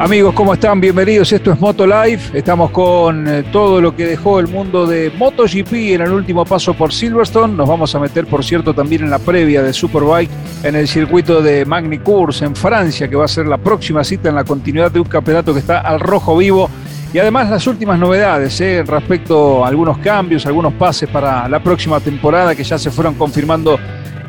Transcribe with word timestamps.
Amigos, 0.00 0.32
¿cómo 0.32 0.54
están? 0.54 0.80
Bienvenidos. 0.80 1.30
Esto 1.30 1.52
es 1.52 1.60
Moto 1.60 1.86
Live. 1.86 2.20
Estamos 2.32 2.70
con 2.70 3.28
eh, 3.28 3.44
todo 3.52 3.82
lo 3.82 3.94
que 3.94 4.06
dejó 4.06 4.40
el 4.40 4.48
mundo 4.48 4.86
de 4.86 5.12
MotoGP 5.14 5.74
en 5.74 6.00
el 6.00 6.12
último 6.12 6.46
paso 6.46 6.72
por 6.72 6.90
Silverstone. 6.90 7.52
Nos 7.52 7.68
vamos 7.68 7.94
a 7.94 7.98
meter, 7.98 8.26
por 8.26 8.42
cierto, 8.42 8.72
también 8.72 9.02
en 9.02 9.10
la 9.10 9.18
previa 9.18 9.62
de 9.62 9.74
Superbike 9.74 10.30
en 10.62 10.74
el 10.74 10.88
circuito 10.88 11.42
de 11.42 11.66
Magny 11.66 11.98
Cours 11.98 12.40
en 12.40 12.56
Francia, 12.56 13.08
que 13.08 13.16
va 13.16 13.26
a 13.26 13.28
ser 13.28 13.44
la 13.44 13.58
próxima 13.58 14.02
cita 14.02 14.30
en 14.30 14.36
la 14.36 14.44
continuidad 14.44 14.90
de 14.90 15.00
un 15.00 15.06
campeonato 15.06 15.52
que 15.52 15.60
está 15.60 15.80
al 15.80 16.00
rojo 16.00 16.34
vivo. 16.34 16.70
Y 17.12 17.18
además 17.18 17.50
las 17.50 17.66
últimas 17.66 17.98
novedades 17.98 18.58
eh, 18.62 18.82
respecto 18.86 19.66
a 19.66 19.68
algunos 19.68 19.98
cambios, 19.98 20.46
algunos 20.46 20.72
pases 20.72 21.10
para 21.10 21.46
la 21.46 21.62
próxima 21.62 22.00
temporada 22.00 22.54
que 22.54 22.64
ya 22.64 22.78
se 22.78 22.90
fueron 22.90 23.16
confirmando 23.16 23.78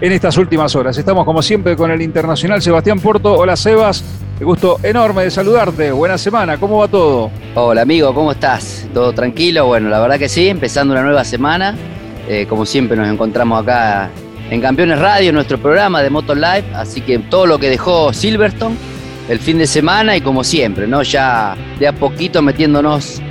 en 0.02 0.12
estas 0.12 0.36
últimas 0.38 0.76
horas. 0.76 0.98
Estamos 0.98 1.24
como 1.26 1.44
siempre 1.44 1.76
con 1.78 1.92
el 1.92 2.02
internacional 2.02 2.62
Sebastián 2.62 3.00
Porto. 3.00 3.36
Hola 3.36 3.56
Sebas. 3.56 4.04
Qué 4.38 4.44
gusto 4.44 4.80
enorme 4.82 5.24
de 5.24 5.32
saludarte. 5.32 5.92
Buena 5.92 6.18
semana, 6.18 6.58
¿cómo 6.58 6.80
va 6.80 6.88
todo? 6.88 7.30
Hola 7.54 7.84
amigo, 7.84 8.12
¿cómo 8.14 8.32
estás? 8.32 8.88
¿Todo 8.96 9.14
tranquilo? 9.14 9.68
Bueno, 9.68 9.90
la 9.90 10.00
verdad 10.00 10.18
que 10.18 10.28
sí, 10.28 10.50
empezando 10.50 10.94
una 10.94 11.04
nueva 11.04 11.24
semana. 11.24 11.76
Eh, 12.28 12.48
como 12.50 12.66
siempre 12.66 12.98
nos 12.98 13.08
encontramos 13.08 13.62
acá 13.62 14.10
en 14.50 14.60
Campeones 14.60 14.98
Radio, 14.98 15.32
nuestro 15.32 15.60
programa 15.60 16.02
de 16.02 16.10
Moto 16.10 16.34
Live. 16.34 16.66
Así 16.74 17.02
que 17.02 17.20
todo 17.20 17.46
lo 17.46 17.60
que 17.60 17.70
dejó 17.70 18.12
Silverstone 18.12 18.76
el 19.30 19.40
fin 19.40 19.60
de 19.60 19.68
semana 19.68 20.18
y 20.18 20.22
como 20.22 20.44
siempre, 20.44 20.88
¿no? 20.88 21.04
Ya 21.04 21.56
de 21.80 21.88
a 21.88 21.94
poquito 21.94 22.42
metiéndonos 22.42 23.22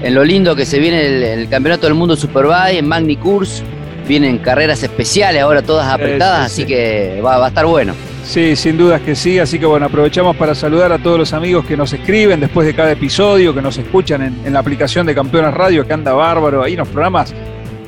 en 0.00 0.14
lo 0.14 0.22
lindo 0.22 0.54
que 0.54 0.64
se 0.64 0.78
viene 0.78 1.06
el, 1.06 1.22
el 1.24 1.48
Campeonato 1.48 1.88
del 1.88 1.94
Mundo 1.94 2.14
Superbike, 2.14 2.78
en 2.78 2.86
Magni 2.86 3.16
Course. 3.16 3.64
Vienen 4.10 4.38
carreras 4.38 4.82
especiales 4.82 5.40
ahora 5.40 5.62
todas 5.62 5.86
apretadas, 5.86 6.46
así 6.46 6.66
que 6.66 7.22
va 7.24 7.44
a 7.44 7.46
estar 7.46 7.64
bueno. 7.64 7.94
Sí, 8.24 8.56
sin 8.56 8.76
dudas 8.76 9.00
que 9.02 9.14
sí, 9.14 9.38
así 9.38 9.56
que 9.56 9.66
bueno, 9.66 9.86
aprovechamos 9.86 10.34
para 10.34 10.52
saludar 10.52 10.90
a 10.90 10.98
todos 10.98 11.16
los 11.16 11.32
amigos 11.32 11.64
que 11.64 11.76
nos 11.76 11.92
escriben 11.92 12.40
después 12.40 12.66
de 12.66 12.74
cada 12.74 12.90
episodio, 12.90 13.54
que 13.54 13.62
nos 13.62 13.78
escuchan 13.78 14.40
en, 14.44 14.52
la 14.52 14.58
aplicación 14.58 15.06
de 15.06 15.14
Campeones 15.14 15.54
Radio, 15.54 15.86
que 15.86 15.92
anda 15.92 16.12
bárbaro, 16.12 16.64
ahí 16.64 16.72
en 16.72 16.80
los 16.80 16.88
programas 16.88 17.32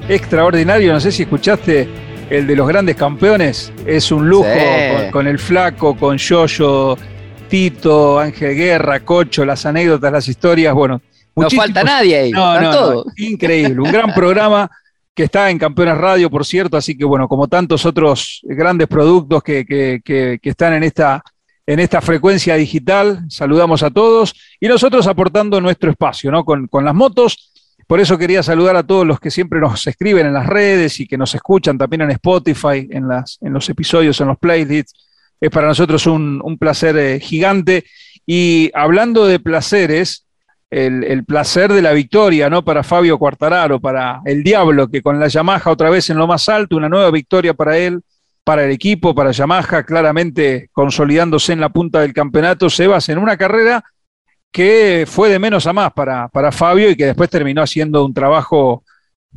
extraordinarios, 0.09 0.95
no 0.95 1.01
sé 1.01 1.11
si 1.11 1.25
escuchaste 1.25 1.89
el 2.31 2.47
de 2.47 2.55
los 2.55 2.69
grandes 2.69 2.95
campeones, 2.95 3.73
es 3.85 4.13
un 4.13 4.29
lujo 4.29 4.47
con, 5.11 5.27
el 5.27 5.41
flaco, 5.41 5.97
con 5.97 6.19
Yoyo, 6.19 6.97
Tito, 7.49 8.21
Ángel 8.21 8.55
Guerra, 8.55 9.01
Cocho, 9.01 9.45
las 9.45 9.67
anécdotas, 9.67 10.13
las 10.13 10.29
historias, 10.29 10.73
bueno. 10.73 11.03
No 11.35 11.51
falta 11.51 11.83
nadie 11.83 12.17
ahí, 12.17 12.31
no, 12.31 12.61
no, 12.61 13.05
increíble, 13.17 13.81
un 13.81 13.91
gran 13.91 14.15
programa 14.15 14.71
que 15.15 15.25
está 15.25 15.51
en 15.51 15.59
Campeones 15.59 15.99
Radio, 15.99 16.31
por 16.31 16.45
cierto, 16.47 16.77
así 16.77 16.97
que 16.97 17.05
bueno, 17.05 17.29
como 17.29 17.49
tantos 17.49 17.85
otros 17.85 18.41
grandes 18.45 18.89
productos 18.89 19.43
que, 19.43 19.65
que, 19.67 20.41
están 20.43 20.73
en 20.73 20.85
esta, 20.85 21.23
en 21.67 21.81
esta 21.81 22.01
frecuencia 22.01 22.57
digital, 22.57 23.25
saludamos 23.29 23.83
a 23.83 23.91
todos 23.91 24.35
y 24.59 24.69
nosotros 24.69 25.07
aportando 25.07 25.61
nuestro 25.61 25.91
espacio, 25.91 26.31
¿no? 26.31 26.45
Con, 26.45 26.67
con 26.67 26.85
las 26.85 26.95
motos. 26.95 27.51
Por 27.87 28.01
eso 28.01 28.17
quería 28.17 28.43
saludar 28.43 28.77
a 28.77 28.87
todos 28.87 29.07
los 29.07 29.21
que 29.21 29.31
siempre 29.31 29.61
nos 29.61 29.87
escriben 29.87 30.27
en 30.27 30.33
las 30.33 30.47
redes 30.47 30.99
y 31.01 31.07
que 31.07 31.19
nos 31.19 31.35
escuchan 31.35 31.77
también 31.77 32.03
en 32.03 32.13
Spotify, 32.13 32.89
en, 32.91 33.07
las, 33.07 33.39
en 33.43 33.53
los 33.53 33.69
episodios, 33.69 34.19
en 34.21 34.29
los 34.29 34.39
playlists. 34.39 34.95
Es 35.39 35.51
para 35.51 35.67
nosotros 35.67 36.07
un, 36.07 36.41
un 36.43 36.57
placer 36.57 36.97
eh, 36.97 37.21
gigante. 37.21 37.85
Y 38.25 38.71
hablando 38.73 39.27
de 39.27 39.41
placeres, 39.41 40.25
el, 40.73 41.25
placer 41.25 41.71
de 41.71 41.83
la 41.83 41.93
victoria, 41.93 42.49
¿no? 42.49 42.65
Para 42.65 42.83
Fabio 42.83 43.19
Quartararo, 43.19 43.79
para 43.79 44.23
el 44.25 44.43
Diablo, 44.43 44.89
que 44.89 45.03
con 45.03 45.21
la 45.21 45.29
Yamaha 45.29 45.71
otra 45.71 45.91
vez 45.91 46.09
en 46.09 46.17
lo 46.17 46.27
más 46.27 46.49
alto, 46.49 46.77
una 46.77 46.89
nueva 46.89 47.11
victoria 47.11 47.53
para 47.53 47.77
él, 47.77 48.01
para 48.43 48.65
el 48.65 48.71
equipo, 48.71 49.15
para 49.15 49.33
Yamaha, 49.33 49.83
claramente 49.83 50.71
consolidándose 50.73 51.53
en 51.53 51.61
la 51.61 51.69
punta 51.69 52.01
del 52.01 52.15
campeonato, 52.15 52.71
Sebas, 52.71 53.11
en 53.11 53.19
una 53.19 53.37
carrera 53.37 53.85
que 54.51 55.05
fue 55.07 55.29
de 55.29 55.39
menos 55.39 55.67
a 55.67 55.75
más 55.75 55.93
para, 55.93 56.29
para 56.29 56.51
Fabio 56.51 56.91
y 56.91 56.97
que 56.97 57.07
después 57.07 57.29
terminó 57.29 57.63
haciendo 57.63 58.05
un 58.05 58.15
trabajo 58.15 58.83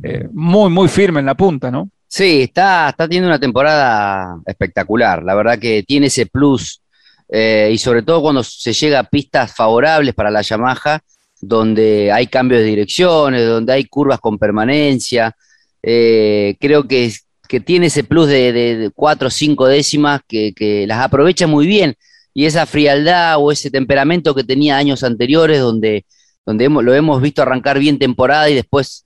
eh, 0.02 0.28
muy, 0.32 0.70
muy 0.70 0.88
firme 0.88 1.20
en 1.20 1.26
la 1.26 1.34
punta, 1.34 1.70
¿no? 1.70 1.90
Sí, 2.08 2.42
está, 2.42 2.88
está 2.88 3.06
teniendo 3.06 3.28
una 3.28 3.38
temporada 3.38 4.38
espectacular. 4.46 5.22
La 5.22 5.34
verdad 5.34 5.58
que 5.58 5.82
tiene 5.82 6.06
ese 6.06 6.26
plus 6.26 6.82
eh, 7.28 7.70
y 7.72 7.76
sobre 7.76 8.02
todo 8.02 8.22
cuando 8.22 8.42
se 8.42 8.72
llega 8.72 9.00
a 9.00 9.04
pistas 9.04 9.54
favorables 9.54 10.14
para 10.14 10.30
la 10.30 10.40
Yamaha, 10.40 11.00
donde 11.40 12.12
hay 12.12 12.26
cambios 12.26 12.60
de 12.60 12.66
direcciones, 12.66 13.46
donde 13.46 13.72
hay 13.72 13.84
curvas 13.84 14.20
con 14.20 14.38
permanencia. 14.38 15.36
Eh, 15.82 16.56
creo 16.60 16.86
que, 16.88 17.12
que, 17.48 17.60
tiene 17.60 17.86
ese 17.86 18.04
plus 18.04 18.28
de, 18.28 18.90
cuatro 18.94 19.28
o 19.28 19.30
cinco 19.30 19.66
décimas 19.66 20.20
que, 20.26 20.84
las 20.86 21.00
aprovecha 21.00 21.46
muy 21.46 21.66
bien. 21.66 21.94
Y 22.34 22.44
esa 22.46 22.66
frialdad 22.66 23.36
o 23.38 23.50
ese 23.50 23.70
temperamento 23.70 24.34
que 24.34 24.44
tenía 24.44 24.76
años 24.76 25.02
anteriores, 25.02 25.60
donde, 25.60 26.04
donde 26.44 26.68
lo 26.68 26.94
hemos 26.94 27.22
visto 27.22 27.42
arrancar 27.42 27.78
bien 27.78 27.98
temporada 27.98 28.50
y 28.50 28.54
después 28.54 29.04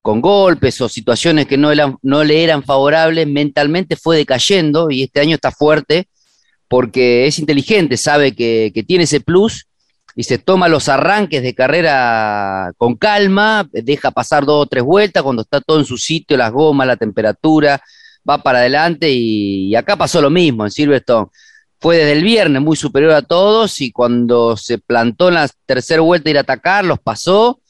con 0.00 0.20
golpes 0.20 0.80
o 0.80 0.88
situaciones 0.88 1.46
que 1.46 1.56
no, 1.56 1.70
no 2.02 2.24
le 2.24 2.44
eran 2.44 2.62
favorables, 2.62 3.26
mentalmente 3.26 3.96
fue 3.96 4.16
decayendo 4.16 4.90
y 4.90 5.02
este 5.02 5.20
año 5.20 5.34
está 5.34 5.50
fuerte 5.50 6.08
porque 6.68 7.26
es 7.26 7.38
inteligente, 7.38 7.96
sabe 7.96 8.34
que, 8.34 8.70
que 8.72 8.82
tiene 8.82 9.04
ese 9.04 9.20
plus 9.20 9.67
y 10.18 10.24
se 10.24 10.38
toma 10.38 10.66
los 10.66 10.88
arranques 10.88 11.44
de 11.44 11.54
carrera 11.54 12.72
con 12.76 12.96
calma, 12.96 13.68
deja 13.70 14.10
pasar 14.10 14.44
dos 14.44 14.64
o 14.64 14.66
tres 14.66 14.82
vueltas 14.82 15.22
cuando 15.22 15.42
está 15.42 15.60
todo 15.60 15.78
en 15.78 15.84
su 15.84 15.96
sitio, 15.96 16.36
las 16.36 16.50
gomas, 16.50 16.88
la 16.88 16.96
temperatura, 16.96 17.80
va 18.28 18.42
para 18.42 18.58
adelante 18.58 19.08
y, 19.12 19.72
acá 19.76 19.94
pasó 19.94 20.20
lo 20.20 20.28
mismo 20.28 20.64
en 20.64 20.72
Silverstone. 20.72 21.28
Fue 21.78 21.98
desde 21.98 22.14
el 22.14 22.24
viernes 22.24 22.60
muy 22.60 22.76
superior 22.76 23.12
a 23.12 23.22
todos 23.22 23.80
y 23.80 23.92
cuando 23.92 24.56
se 24.56 24.78
plantó 24.78 25.28
en 25.28 25.34
la 25.34 25.48
tercera 25.64 26.02
vuelta 26.02 26.30
ir 26.30 26.38
a 26.38 26.40
atacar, 26.40 26.84
los 26.84 26.98
pasó 26.98 27.60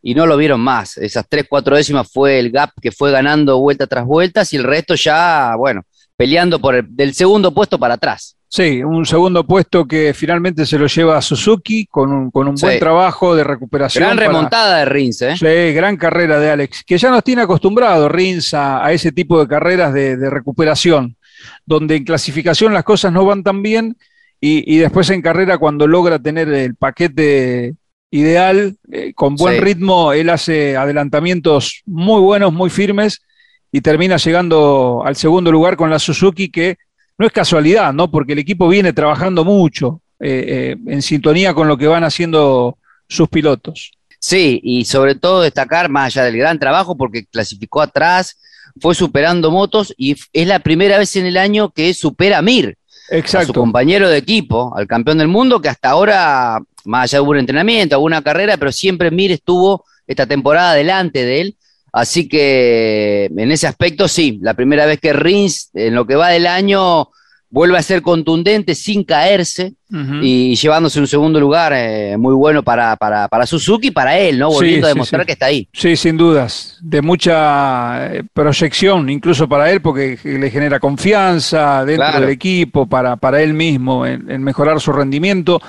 y 0.00 0.14
no 0.14 0.24
lo 0.24 0.38
vieron 0.38 0.62
más. 0.62 0.96
Esas 0.96 1.26
tres, 1.28 1.44
cuatro 1.46 1.76
décimas 1.76 2.10
fue 2.10 2.38
el 2.38 2.50
gap 2.50 2.70
que 2.80 2.90
fue 2.90 3.10
ganando 3.10 3.58
vuelta 3.58 3.86
tras 3.86 4.06
vuelta 4.06 4.44
y 4.50 4.56
el 4.56 4.64
resto 4.64 4.94
ya, 4.94 5.54
bueno, 5.58 5.82
peleando 6.16 6.58
por 6.58 6.74
el, 6.74 6.86
del 6.88 7.12
segundo 7.12 7.52
puesto 7.52 7.78
para 7.78 7.94
atrás. 7.94 8.38
Sí, 8.54 8.82
un 8.82 9.06
segundo 9.06 9.46
puesto 9.46 9.86
que 9.86 10.12
finalmente 10.12 10.66
se 10.66 10.78
lo 10.78 10.86
lleva 10.86 11.16
a 11.16 11.22
Suzuki 11.22 11.86
con 11.86 12.12
un, 12.12 12.30
con 12.30 12.46
un 12.48 12.54
buen 12.56 12.78
trabajo 12.78 13.34
de 13.34 13.44
recuperación. 13.44 14.04
Gran 14.04 14.18
remontada 14.18 14.80
de 14.80 14.84
Rins, 14.84 15.22
¿eh? 15.22 15.34
Sí, 15.38 15.72
gran 15.72 15.96
carrera 15.96 16.38
de 16.38 16.50
Alex, 16.50 16.84
que 16.84 16.98
ya 16.98 17.10
nos 17.10 17.24
tiene 17.24 17.40
acostumbrado 17.40 18.10
Rins 18.10 18.52
a, 18.52 18.92
ese 18.92 19.10
tipo 19.10 19.40
de 19.40 19.48
carreras 19.48 19.94
de, 19.94 20.28
recuperación, 20.28 21.16
donde 21.64 21.96
en 21.96 22.04
clasificación 22.04 22.74
las 22.74 22.84
cosas 22.84 23.10
no 23.10 23.24
van 23.24 23.42
tan 23.42 23.62
bien 23.62 23.96
y, 24.38 24.76
después 24.76 25.08
en 25.08 25.22
carrera 25.22 25.56
cuando 25.56 25.86
logra 25.86 26.18
tener 26.18 26.50
el 26.50 26.74
paquete 26.74 27.76
ideal, 28.10 28.76
eh, 28.90 29.14
con 29.14 29.34
buen 29.36 29.62
ritmo, 29.62 30.12
él 30.12 30.28
hace 30.28 30.76
adelantamientos 30.76 31.80
muy 31.86 32.20
buenos, 32.20 32.52
muy 32.52 32.68
firmes 32.68 33.22
y 33.70 33.80
termina 33.80 34.18
llegando 34.18 35.02
al 35.06 35.16
segundo 35.16 35.50
lugar 35.50 35.78
con 35.78 35.88
la 35.88 35.98
Suzuki 35.98 36.50
que 36.50 36.76
no 37.22 37.28
es 37.28 37.32
casualidad, 37.32 37.92
¿no? 37.92 38.10
Porque 38.10 38.32
el 38.32 38.40
equipo 38.40 38.66
viene 38.66 38.92
trabajando 38.92 39.44
mucho 39.44 40.00
eh, 40.18 40.74
eh, 40.74 40.92
en 40.92 41.02
sintonía 41.02 41.54
con 41.54 41.68
lo 41.68 41.78
que 41.78 41.86
van 41.86 42.02
haciendo 42.02 42.78
sus 43.08 43.28
pilotos. 43.28 43.92
Sí, 44.18 44.60
y 44.64 44.84
sobre 44.86 45.14
todo 45.14 45.42
destacar, 45.42 45.88
más 45.88 46.06
allá 46.06 46.24
del 46.24 46.36
gran 46.36 46.58
trabajo, 46.58 46.96
porque 46.96 47.24
clasificó 47.24 47.80
atrás, 47.80 48.40
fue 48.80 48.96
superando 48.96 49.52
motos 49.52 49.94
y 49.96 50.16
es 50.32 50.46
la 50.48 50.58
primera 50.58 50.98
vez 50.98 51.14
en 51.14 51.26
el 51.26 51.36
año 51.36 51.70
que 51.70 51.94
supera 51.94 52.38
a 52.38 52.42
Mir, 52.42 52.76
Exacto. 53.08 53.48
su 53.48 53.52
compañero 53.54 54.08
de 54.08 54.18
equipo, 54.18 54.74
al 54.76 54.88
campeón 54.88 55.18
del 55.18 55.28
mundo, 55.28 55.60
que 55.60 55.68
hasta 55.68 55.90
ahora, 55.90 56.60
más 56.84 57.04
allá 57.04 57.22
de 57.22 57.28
un 57.28 57.38
entrenamiento, 57.38 57.94
alguna 57.94 58.22
carrera, 58.22 58.56
pero 58.56 58.72
siempre 58.72 59.12
Mir 59.12 59.30
estuvo 59.30 59.84
esta 60.08 60.26
temporada 60.26 60.74
delante 60.74 61.24
de 61.24 61.40
él 61.40 61.56
Así 61.92 62.26
que 62.26 63.26
en 63.26 63.52
ese 63.52 63.66
aspecto 63.66 64.08
sí, 64.08 64.38
la 64.40 64.54
primera 64.54 64.86
vez 64.86 64.98
que 64.98 65.12
Rins, 65.12 65.70
en 65.74 65.94
lo 65.94 66.06
que 66.06 66.16
va 66.16 66.28
del 66.28 66.46
año, 66.46 67.10
vuelve 67.52 67.76
a 67.76 67.82
ser 67.82 68.00
contundente 68.00 68.74
sin 68.74 69.04
caerse 69.04 69.74
y 70.22 70.54
llevándose 70.56 70.98
un 70.98 71.06
segundo 71.06 71.38
lugar 71.38 71.74
eh, 71.76 72.16
muy 72.16 72.34
bueno 72.34 72.62
para, 72.62 72.96
para, 72.96 73.28
para, 73.28 73.44
Suzuki 73.44 73.88
y 73.88 73.90
para 73.90 74.18
él, 74.18 74.38
¿no? 74.38 74.48
Volviendo 74.50 74.86
a 74.86 74.88
demostrar 74.88 75.26
que 75.26 75.32
está 75.32 75.46
ahí. 75.46 75.68
Sí, 75.70 75.96
sin 75.96 76.16
dudas. 76.16 76.78
De 76.80 77.02
mucha 77.02 78.06
eh, 78.06 78.22
proyección, 78.32 79.10
incluso 79.10 79.46
para 79.46 79.70
él, 79.70 79.82
porque 79.82 80.18
le 80.24 80.50
genera 80.50 80.80
confianza 80.80 81.84
dentro 81.84 82.20
del 82.20 82.30
equipo, 82.30 82.86
para, 82.86 83.16
para 83.16 83.42
él 83.42 83.52
mismo, 83.52 84.06
en 84.06 84.42
mejorar 84.42 84.80
su 84.80 84.92
rendimiento. 84.92 85.60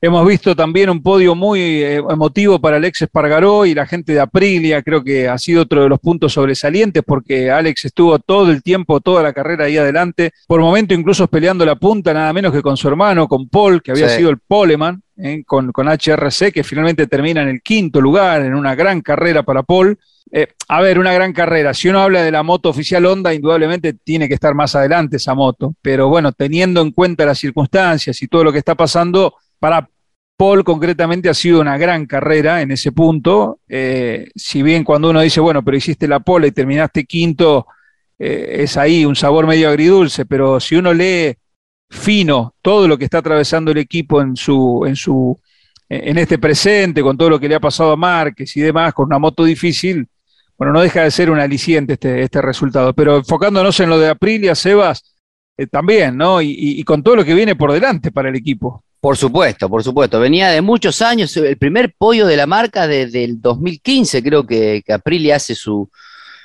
Hemos 0.00 0.26
visto 0.26 0.54
también 0.54 0.90
un 0.90 1.02
podio 1.02 1.34
muy 1.34 1.60
eh, 1.60 1.96
emotivo 1.96 2.60
para 2.60 2.76
Alex 2.76 3.02
Espargaró 3.02 3.64
y 3.64 3.74
la 3.74 3.86
gente 3.86 4.12
de 4.12 4.20
Aprilia. 4.20 4.82
Creo 4.82 5.02
que 5.02 5.28
ha 5.28 5.38
sido 5.38 5.62
otro 5.62 5.82
de 5.82 5.88
los 5.88 5.98
puntos 6.00 6.34
sobresalientes 6.34 7.02
porque 7.04 7.50
Alex 7.50 7.86
estuvo 7.86 8.18
todo 8.18 8.50
el 8.50 8.62
tiempo, 8.62 9.00
toda 9.00 9.22
la 9.22 9.32
carrera 9.32 9.64
ahí 9.64 9.76
adelante. 9.76 10.32
Por 10.46 10.60
momento 10.60 10.94
incluso 10.94 11.26
peleando 11.28 11.64
la 11.64 11.76
punta, 11.76 12.12
nada 12.12 12.32
menos 12.32 12.52
que 12.52 12.62
con 12.62 12.76
su 12.76 12.88
hermano, 12.88 13.26
con 13.26 13.48
Paul, 13.48 13.82
que 13.82 13.92
había 13.92 14.08
sido 14.08 14.30
el 14.30 14.38
poleman, 14.38 15.02
eh, 15.16 15.42
con, 15.46 15.72
con, 15.72 15.88
HRC, 15.88 16.52
que 16.52 16.62
finalmente 16.62 17.06
termina 17.06 17.42
en 17.42 17.48
el 17.48 17.62
quinto 17.62 18.00
lugar, 18.00 18.42
en 18.42 18.54
una 18.54 18.74
gran 18.74 19.00
carrera 19.00 19.42
para 19.42 19.62
Paul. 19.62 19.98
Eh, 20.30 20.48
a 20.68 20.80
ver, 20.80 20.98
una 20.98 21.12
gran 21.12 21.32
carrera. 21.32 21.72
Si 21.72 21.88
uno 21.88 22.00
habla 22.00 22.22
de 22.22 22.30
la 22.30 22.42
moto 22.42 22.68
oficial 22.68 23.06
Honda, 23.06 23.32
indudablemente 23.32 23.92
tiene 23.94 24.28
que 24.28 24.34
estar 24.34 24.54
más 24.54 24.74
adelante 24.74 25.16
esa 25.16 25.34
moto. 25.34 25.74
Pero 25.80 26.08
bueno, 26.08 26.32
teniendo 26.32 26.80
en 26.80 26.90
cuenta 26.90 27.24
las 27.24 27.38
circunstancias 27.38 28.20
y 28.20 28.26
todo 28.26 28.44
lo 28.44 28.52
que 28.52 28.58
está 28.58 28.74
pasando, 28.74 29.34
para 29.58 29.88
Paul 30.36 30.64
concretamente 30.64 31.30
ha 31.30 31.34
sido 31.34 31.60
una 31.60 31.78
gran 31.78 32.06
carrera 32.06 32.60
en 32.60 32.70
ese 32.70 32.92
punto. 32.92 33.60
Eh, 33.68 34.28
si 34.34 34.62
bien 34.62 34.84
cuando 34.84 35.10
uno 35.10 35.22
dice, 35.22 35.40
bueno, 35.40 35.64
pero 35.64 35.76
hiciste 35.76 36.06
la 36.06 36.20
pole 36.20 36.48
y 36.48 36.52
terminaste 36.52 37.06
quinto, 37.06 37.66
eh, 38.18 38.58
es 38.60 38.76
ahí 38.76 39.04
un 39.04 39.16
sabor 39.16 39.46
medio 39.46 39.68
agridulce, 39.68 40.26
pero 40.26 40.60
si 40.60 40.76
uno 40.76 40.92
lee 40.92 41.34
fino 41.88 42.54
todo 42.60 42.86
lo 42.86 42.98
que 42.98 43.04
está 43.04 43.18
atravesando 43.18 43.70
el 43.70 43.78
equipo 43.78 44.20
en 44.20 44.36
su, 44.36 44.84
en 44.86 44.96
su, 44.96 45.38
en 45.88 46.18
este 46.18 46.38
presente, 46.38 47.02
con 47.02 47.16
todo 47.16 47.30
lo 47.30 47.40
que 47.40 47.48
le 47.48 47.54
ha 47.54 47.60
pasado 47.60 47.92
a 47.92 47.96
Márquez 47.96 48.54
y 48.56 48.60
demás, 48.60 48.92
con 48.92 49.06
una 49.06 49.18
moto 49.18 49.44
difícil, 49.44 50.06
bueno, 50.58 50.72
no 50.72 50.80
deja 50.82 51.02
de 51.02 51.10
ser 51.10 51.30
un 51.30 51.38
aliciente 51.38 51.94
este, 51.94 52.22
este 52.22 52.42
resultado. 52.42 52.92
Pero 52.94 53.18
enfocándonos 53.18 53.78
en 53.80 53.90
lo 53.90 53.98
de 53.98 54.08
Aprilia, 54.08 54.54
Sebas, 54.54 55.14
eh, 55.56 55.66
también, 55.66 56.16
¿no? 56.16 56.42
y 56.42 56.82
con 56.84 57.02
todo 57.02 57.16
lo 57.16 57.24
que 57.24 57.34
viene 57.34 57.56
por 57.56 57.72
delante 57.72 58.12
para 58.12 58.28
el 58.28 58.36
equipo. 58.36 58.84
Por 59.06 59.16
supuesto, 59.16 59.70
por 59.70 59.84
supuesto. 59.84 60.18
Venía 60.18 60.48
de 60.48 60.60
muchos 60.60 61.00
años, 61.00 61.36
el 61.36 61.56
primer 61.58 61.94
pollo 61.96 62.26
de 62.26 62.36
la 62.36 62.48
marca 62.48 62.88
desde 62.88 63.22
el 63.22 63.40
2015, 63.40 64.20
creo 64.20 64.44
que, 64.44 64.82
Aprilia 64.88 65.36
hace 65.36 65.54
su, 65.54 65.88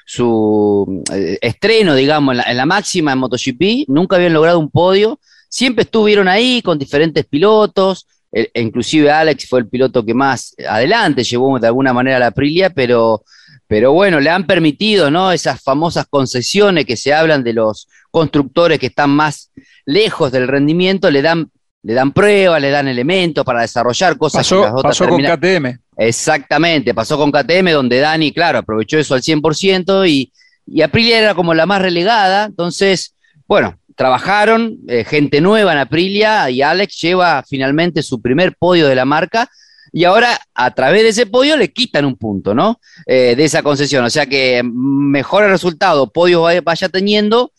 su 0.05 1.03
eh, 1.11 1.39
estreno, 1.41 1.95
digamos, 1.95 2.37
en 2.45 2.55
la, 2.55 2.65
máxima 2.67 3.13
en 3.13 3.17
MotoGP. 3.17 3.87
Nunca 3.87 4.17
habían 4.17 4.33
logrado 4.33 4.59
un 4.59 4.69
podio. 4.69 5.19
Siempre 5.49 5.85
estuvieron 5.85 6.27
ahí 6.27 6.61
con 6.61 6.77
diferentes 6.77 7.25
pilotos. 7.25 8.05
E, 8.31 8.51
e 8.53 8.61
inclusive 8.61 9.09
Alex 9.09 9.49
fue 9.49 9.61
el 9.61 9.67
piloto 9.67 10.05
que 10.05 10.13
más 10.13 10.53
adelante 10.69 11.23
llevó 11.23 11.57
de 11.57 11.65
alguna 11.65 11.93
manera 11.93 12.17
a 12.17 12.19
la 12.19 12.27
Aprilia, 12.27 12.69
pero, 12.69 13.23
pero 13.65 13.91
bueno, 13.91 14.19
le 14.19 14.29
han 14.29 14.45
permitido, 14.45 15.09
¿no? 15.09 15.31
Esas 15.31 15.63
famosas 15.63 16.05
concesiones 16.07 16.85
que 16.85 16.95
se 16.95 17.11
hablan 17.11 17.43
de 17.43 17.53
los 17.53 17.87
constructores 18.11 18.77
que 18.77 18.85
están 18.85 19.09
más 19.09 19.49
lejos 19.83 20.31
del 20.31 20.47
rendimiento, 20.47 21.09
le 21.09 21.23
dan 21.23 21.49
le 21.83 21.93
dan 21.93 22.11
pruebas, 22.11 22.61
le 22.61 22.69
dan 22.69 22.87
elementos 22.87 23.43
para 23.43 23.61
desarrollar 23.61 24.17
cosas 24.17 24.39
pasó, 24.39 24.57
que 24.57 24.67
las 24.67 24.73
otras 24.73 24.97
Pasó 24.97 25.09
con 25.09 25.23
KTM. 25.23 25.79
Exactamente, 25.97 26.93
pasó 26.93 27.17
con 27.17 27.31
KTM, 27.31 27.71
donde 27.71 27.99
Dani, 27.99 28.31
claro, 28.31 28.59
aprovechó 28.59 28.97
eso 28.97 29.13
al 29.13 29.21
100% 29.21 30.07
y, 30.07 30.31
y 30.65 30.81
Aprilia 30.81 31.19
era 31.19 31.35
como 31.35 31.53
la 31.53 31.65
más 31.65 31.81
relegada. 31.81 32.45
Entonces, 32.45 33.15
bueno, 33.47 33.77
trabajaron, 33.95 34.77
eh, 34.87 35.03
gente 35.03 35.41
nueva 35.41 35.73
en 35.73 35.79
Aprilia 35.79 36.49
y 36.49 36.61
Alex 36.61 36.99
lleva 37.01 37.43
finalmente 37.47 38.03
su 38.03 38.21
primer 38.21 38.55
podio 38.57 38.87
de 38.87 38.95
la 38.95 39.05
marca. 39.05 39.49
Y 39.93 40.05
ahora, 40.05 40.39
a 40.53 40.71
través 40.73 41.03
de 41.03 41.09
ese 41.09 41.25
podio, 41.25 41.57
le 41.57 41.73
quitan 41.73 42.05
un 42.05 42.15
punto, 42.15 42.55
¿no? 42.55 42.79
Eh, 43.05 43.35
de 43.35 43.43
esa 43.43 43.61
concesión. 43.61 44.05
O 44.05 44.09
sea 44.09 44.25
que 44.25 44.61
mejor 44.63 45.43
el 45.43 45.49
resultado, 45.49 46.11
podio 46.11 46.43
vaya 46.63 46.89
teniendo, 46.89 47.51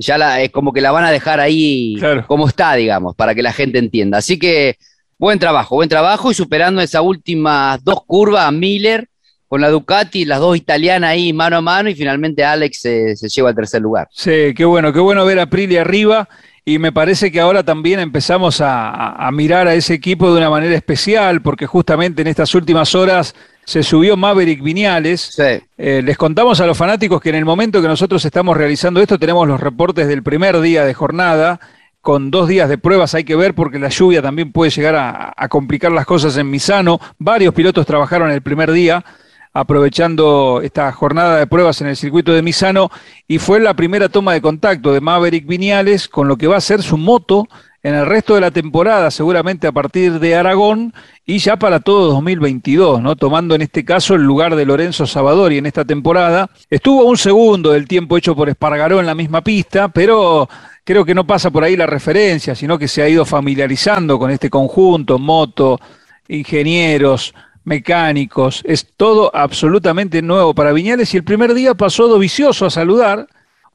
ya 0.00 0.18
la, 0.18 0.40
es 0.40 0.50
como 0.50 0.72
que 0.72 0.80
la 0.80 0.90
van 0.90 1.04
a 1.04 1.10
dejar 1.10 1.40
ahí 1.40 2.00
como 2.26 2.48
está, 2.48 2.74
digamos, 2.74 3.14
para 3.14 3.34
que 3.34 3.42
la 3.42 3.52
gente 3.52 3.78
entienda. 3.78 4.18
Así 4.18 4.38
que 4.38 4.76
buen 5.18 5.38
trabajo, 5.38 5.76
buen 5.76 5.88
trabajo 5.88 6.30
y 6.30 6.34
superando 6.34 6.80
esas 6.80 7.02
últimas 7.02 7.82
dos 7.84 8.04
curvas 8.06 8.46
a 8.46 8.50
Miller 8.50 9.06
con 9.46 9.60
la 9.60 9.68
Ducati, 9.68 10.24
las 10.24 10.40
dos 10.40 10.56
italianas 10.56 11.10
ahí 11.10 11.32
mano 11.32 11.56
a 11.56 11.60
mano 11.60 11.90
y 11.90 11.94
finalmente 11.94 12.44
Alex 12.44 12.80
se, 12.80 13.14
lleva 13.28 13.50
al 13.50 13.54
tercer 13.54 13.82
lugar. 13.82 14.08
Sí, 14.12 14.54
qué 14.56 14.64
bueno, 14.64 14.92
qué 14.92 15.00
bueno 15.00 15.24
ver 15.24 15.38
a 15.38 15.42
Aprilia 15.42 15.82
arriba 15.82 16.28
y 16.64 16.78
me 16.78 16.92
parece 16.92 17.30
que 17.30 17.40
ahora 17.40 17.62
también 17.62 18.00
empezamos 18.00 18.60
a, 18.62 19.28
mirar 19.32 19.68
a 19.68 19.74
ese 19.74 19.94
equipo 19.94 20.30
de 20.30 20.38
una 20.38 20.50
manera 20.50 20.74
especial 20.74 21.42
porque 21.42 21.66
justamente 21.66 22.22
en 22.22 22.28
estas 22.28 22.54
últimas 22.54 22.94
horas 22.94 23.34
se 23.70 23.84
subió 23.84 24.16
Maverick 24.16 24.64
Viñales. 24.64 25.38
Eh, 25.38 26.02
les 26.02 26.18
contamos 26.18 26.60
a 26.60 26.66
los 26.66 26.76
fanáticos 26.76 27.20
que 27.20 27.28
en 27.28 27.36
el 27.36 27.44
momento 27.44 27.80
que 27.80 27.86
nosotros 27.86 28.24
estamos 28.24 28.56
realizando 28.56 29.00
esto 29.00 29.16
tenemos 29.16 29.46
los 29.46 29.60
reportes 29.60 30.08
del 30.08 30.24
primer 30.24 30.60
día 30.60 30.84
de 30.84 30.92
jornada. 30.92 31.60
Con 32.00 32.32
dos 32.32 32.48
días 32.48 32.68
de 32.68 32.78
pruebas 32.78 33.14
hay 33.14 33.22
que 33.22 33.36
ver 33.36 33.54
porque 33.54 33.78
la 33.78 33.88
lluvia 33.88 34.22
también 34.22 34.50
puede 34.50 34.72
llegar 34.72 34.96
a, 34.96 35.32
a 35.36 35.48
complicar 35.48 35.92
las 35.92 36.04
cosas 36.04 36.36
en 36.36 36.50
Misano. 36.50 36.98
Varios 37.20 37.54
pilotos 37.54 37.86
trabajaron 37.86 38.32
el 38.32 38.42
primer 38.42 38.72
día 38.72 39.04
aprovechando 39.52 40.62
esta 40.64 40.90
jornada 40.90 41.38
de 41.38 41.46
pruebas 41.46 41.80
en 41.80 41.86
el 41.86 41.96
circuito 41.96 42.32
de 42.32 42.42
Misano 42.42 42.90
y 43.28 43.38
fue 43.38 43.60
la 43.60 43.74
primera 43.74 44.08
toma 44.08 44.32
de 44.32 44.40
contacto 44.40 44.92
de 44.92 45.00
Maverick 45.00 45.46
Viñales 45.46 46.08
con 46.08 46.26
lo 46.26 46.36
que 46.36 46.48
va 46.48 46.56
a 46.56 46.60
ser 46.60 46.82
su 46.82 46.96
moto 46.96 47.46
en 47.82 47.94
el 47.94 48.06
resto 48.06 48.34
de 48.34 48.42
la 48.42 48.50
temporada, 48.50 49.10
seguramente 49.10 49.66
a 49.66 49.72
partir 49.72 50.20
de 50.20 50.34
Aragón 50.34 50.92
y 51.24 51.38
ya 51.38 51.56
para 51.56 51.80
todo 51.80 52.08
2022, 52.12 53.00
¿no? 53.00 53.16
Tomando 53.16 53.54
en 53.54 53.62
este 53.62 53.84
caso 53.84 54.14
el 54.14 54.22
lugar 54.22 54.54
de 54.54 54.66
Lorenzo 54.66 55.06
Sabadori 55.06 55.58
en 55.58 55.66
esta 55.66 55.84
temporada. 55.84 56.50
Estuvo 56.68 57.04
un 57.04 57.16
segundo 57.16 57.70
del 57.70 57.88
tiempo 57.88 58.18
hecho 58.18 58.36
por 58.36 58.50
Espargaró 58.50 59.00
en 59.00 59.06
la 59.06 59.14
misma 59.14 59.42
pista, 59.42 59.88
pero 59.88 60.48
creo 60.84 61.04
que 61.04 61.14
no 61.14 61.26
pasa 61.26 61.50
por 61.50 61.64
ahí 61.64 61.76
la 61.76 61.86
referencia, 61.86 62.54
sino 62.54 62.78
que 62.78 62.88
se 62.88 63.02
ha 63.02 63.08
ido 63.08 63.24
familiarizando 63.24 64.18
con 64.18 64.30
este 64.30 64.50
conjunto, 64.50 65.18
moto, 65.18 65.80
ingenieros, 66.28 67.34
mecánicos, 67.64 68.62
es 68.64 68.86
todo 68.96 69.30
absolutamente 69.34 70.22
nuevo 70.22 70.54
para 70.54 70.72
Viñales 70.72 71.12
y 71.14 71.18
el 71.18 71.24
primer 71.24 71.54
día 71.54 71.74
pasó 71.74 72.08
Dovicioso 72.08 72.66
a 72.66 72.70
saludar 72.70 73.26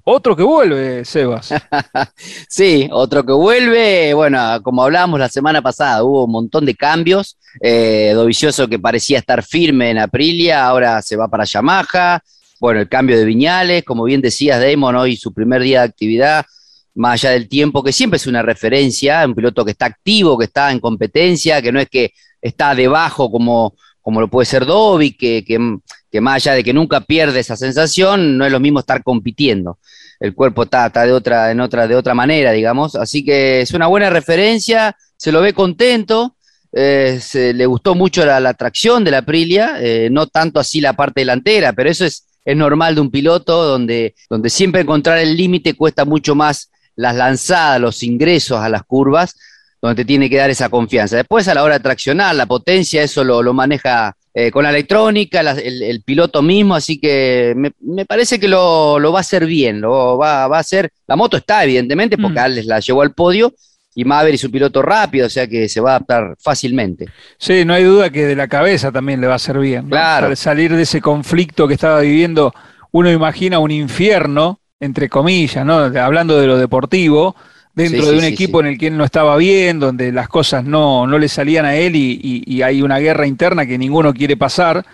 otro 0.06 0.36
que 0.36 0.44
vuelve, 0.44 1.04
Sebas. 1.04 1.54
sí, 2.50 2.88
otro 2.92 3.26
que 3.26 3.34
vuelve. 3.34 4.14
Bueno, 4.14 4.40
como 4.64 4.84
hablábamos 4.84 5.20
la 5.20 5.30
semana 5.30 5.62
pasada, 5.62 6.04
hubo 6.04 6.26
un 6.26 6.32
montón 6.32 6.66
de 6.66 6.76
cambios. 6.76 7.38
Eh, 7.60 8.12
Dovicioso 8.14 8.68
que 8.68 8.80
parecía 8.80 9.20
estar 9.20 9.44
firme 9.44 9.90
en 9.90 10.00
Aprilia, 10.00 10.66
ahora 10.66 11.02
se 11.02 11.16
va 11.16 11.28
para 11.28 11.44
Yamaha. 11.44 12.22
Bueno, 12.60 12.80
el 12.80 12.88
cambio 12.88 13.18
de 13.18 13.26
Viñales, 13.26 13.84
como 13.84 14.04
bien 14.04 14.22
decías, 14.22 14.62
Damon, 14.62 14.96
hoy 14.96 15.18
su 15.18 15.34
primer 15.34 15.62
día 15.62 15.82
de 15.82 15.88
actividad, 15.88 16.46
más 16.94 17.24
allá 17.24 17.32
del 17.32 17.50
tiempo, 17.50 17.84
que 17.84 17.92
siempre 17.92 18.18
es 18.18 18.28
una 18.28 18.42
referencia, 18.42 19.26
un 19.26 19.36
piloto 19.36 19.66
que 19.66 19.72
está 19.72 19.88
activo, 19.88 20.38
que 20.38 20.46
está 20.46 20.72
en 20.72 20.80
competencia, 20.80 21.62
que 21.62 21.72
no 21.72 21.80
es 21.80 21.90
que 21.90 22.14
está 22.42 22.74
debajo 22.74 23.30
como, 23.30 23.76
como 24.02 24.22
lo 24.22 24.30
puede 24.30 24.46
ser 24.46 24.66
Dobby, 24.66 25.18
que, 25.18 25.44
que, 25.44 26.22
más 26.22 26.36
allá 26.36 26.54
de 26.54 26.64
que 26.64 26.74
nunca 26.74 27.02
pierde 27.02 27.40
esa 27.40 27.58
sensación, 27.58 28.38
no 28.38 28.46
es 28.46 28.52
lo 28.52 28.60
mismo 28.60 28.80
estar 28.80 29.04
compitiendo. 29.04 29.80
El 30.20 30.34
cuerpo 30.34 30.64
está, 30.64 30.90
de, 30.90 31.12
otra, 31.12 31.52
en 31.52 31.60
otra, 31.60 31.88
de 31.88 31.96
otra 31.96 32.14
manera, 32.14 32.52
digamos. 32.52 32.96
Así 32.96 33.24
que 33.24 33.62
es 33.62 33.72
una 33.72 33.88
buena 33.88 34.10
referencia, 34.10 34.96
se 35.18 35.32
lo 35.32 35.42
ve 35.42 35.54
contento, 35.54 36.36
eh, 36.78 37.20
se, 37.22 37.54
le 37.54 37.66
gustó 37.66 37.96
mucho 37.96 38.26
la, 38.26 38.38
atracción 38.38 39.06
de 39.06 39.12
la 39.12 39.20
Aprilia, 39.20 39.78
eh, 39.80 40.10
no 40.12 40.28
tanto 40.28 40.60
así 40.60 40.82
la 40.82 40.92
parte 40.94 41.22
delantera, 41.22 41.72
pero 41.72 41.90
eso 41.90 42.06
es, 42.06 42.26
normal 42.46 42.94
de 42.94 43.02
un 43.02 43.10
piloto 43.10 43.64
donde, 43.64 44.14
siempre 44.46 44.82
encontrar 44.82 45.18
el 45.18 45.36
límite 45.36 45.74
cuesta 45.74 46.06
mucho 46.06 46.36
más 46.36 46.70
las 46.96 47.16
lanzadas, 47.16 47.82
los 47.82 48.04
ingresos 48.04 48.60
a 48.60 48.70
las 48.70 48.84
curvas, 48.84 49.36
donde 49.82 50.06
tiene 50.06 50.30
que 50.30 50.38
dar 50.38 50.52
esa 50.52 50.70
confianza. 50.70 51.16
Después 51.16 51.48
a 51.48 51.56
la 51.56 51.64
hora 51.64 51.76
de 51.76 51.84
traccionar, 51.84 52.36
la 52.36 52.46
potencia, 52.46 53.02
eso 53.02 53.24
lo, 53.24 53.52
maneja 53.54 54.16
eh, 54.38 54.52
con 54.52 54.64
la 54.64 54.70
electrónica, 54.70 55.40
el, 55.40 56.02
piloto 56.04 56.42
mismo, 56.42 56.76
así 56.76 57.00
que 57.00 57.54
me, 57.56 58.06
parece 58.06 58.38
que 58.38 58.50
lo, 58.50 59.00
va 59.02 59.20
a 59.20 59.22
hacer 59.22 59.46
bien, 59.46 59.80
lo 59.80 60.18
va, 60.18 60.44
a 60.44 60.60
hacer, 60.60 60.90
la 61.08 61.16
moto 61.16 61.38
está 61.38 61.64
evidentemente 61.64 62.18
porque 62.18 62.40
mm. 62.42 62.44
Alex 62.44 62.68
la 62.68 62.82
llevó 62.82 63.02
al 63.02 63.14
podio 63.14 63.54
y 63.96 64.04
Maverick 64.04 64.36
es 64.36 64.44
un 64.44 64.52
piloto 64.52 64.82
rápido, 64.82 65.28
o 65.28 65.30
sea 65.30 65.48
que 65.48 65.70
se 65.70 65.80
va 65.80 65.92
a 65.92 65.96
adaptar 65.96 66.36
fácilmente. 66.38 67.06
Sí, 67.38 67.64
no 67.64 67.74
hay 67.74 67.86
duda 67.86 68.10
que 68.10 68.26
de 68.26 68.36
la 68.36 68.50
cabeza 68.50 68.92
también 68.92 69.22
le 69.22 69.28
va 69.28 69.34
a 69.34 69.38
hacer 69.38 69.58
bien. 69.58 69.88
Claro. 69.88 70.36
salir 70.36 70.76
de 70.76 70.82
ese 70.82 71.00
conflicto 71.00 71.66
que 71.66 71.76
estaba 71.76 72.02
viviendo, 72.02 72.54
uno 72.92 73.10
imagina 73.10 73.60
un 73.60 73.72
infierno, 73.72 74.60
entre 74.82 75.08
comillas, 75.08 75.66
¿no? 75.66 75.76
Hablando 75.78 76.38
de 76.42 76.48
lo 76.48 76.58
deportivo, 76.58 77.38
dentro 77.76 78.10
de 78.10 78.18
un 78.18 78.24
equipo 78.24 78.62
en 78.62 78.68
el 78.68 78.78
que 78.78 78.88
él 78.88 78.98
no 78.98 79.04
estaba 79.04 79.36
bien, 79.38 79.80
donde 79.80 80.12
las 80.12 80.28
cosas 80.28 80.64
no, 80.64 81.06
no 81.06 81.20
le 81.20 81.28
salían 81.28 81.66
a 81.66 81.76
él 81.76 81.96
y, 81.96 82.62
hay 82.64 82.82
una 82.82 83.00
guerra 83.00 83.28
interna 83.28 83.66
que 83.66 83.78
ninguno 83.78 84.14
quiere 84.14 84.38
pasar. 84.38 84.86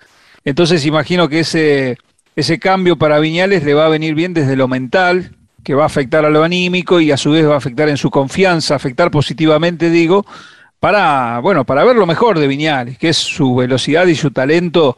Entonces 0.43 0.85
imagino 0.85 1.29
que 1.29 1.41
ese, 1.41 1.97
ese 2.35 2.59
cambio 2.59 2.97
para 2.97 3.19
Viñales 3.19 3.63
le 3.63 3.75
va 3.75 3.85
a 3.85 3.89
venir 3.89 4.15
bien 4.15 4.33
desde 4.33 4.55
lo 4.55 4.67
mental, 4.67 5.35
que 5.63 5.75
va 5.75 5.83
a 5.83 5.85
afectar 5.85 6.25
a 6.25 6.29
lo 6.29 6.43
anímico 6.43 6.99
y 6.99 7.11
a 7.11 7.17
su 7.17 7.31
vez 7.31 7.47
va 7.47 7.53
a 7.53 7.57
afectar 7.57 7.87
en 7.87 7.97
su 7.97 8.09
confianza, 8.09 8.73
afectar 8.73 9.11
positivamente, 9.11 9.91
digo, 9.91 10.25
para, 10.79 11.39
bueno, 11.39 11.63
para 11.63 11.83
ver 11.83 11.95
lo 11.95 12.07
mejor 12.07 12.39
de 12.39 12.47
Viñales, 12.47 12.97
que 12.97 13.09
es 13.09 13.17
su 13.17 13.55
velocidad 13.55 14.07
y 14.07 14.15
su 14.15 14.31
talento 14.31 14.97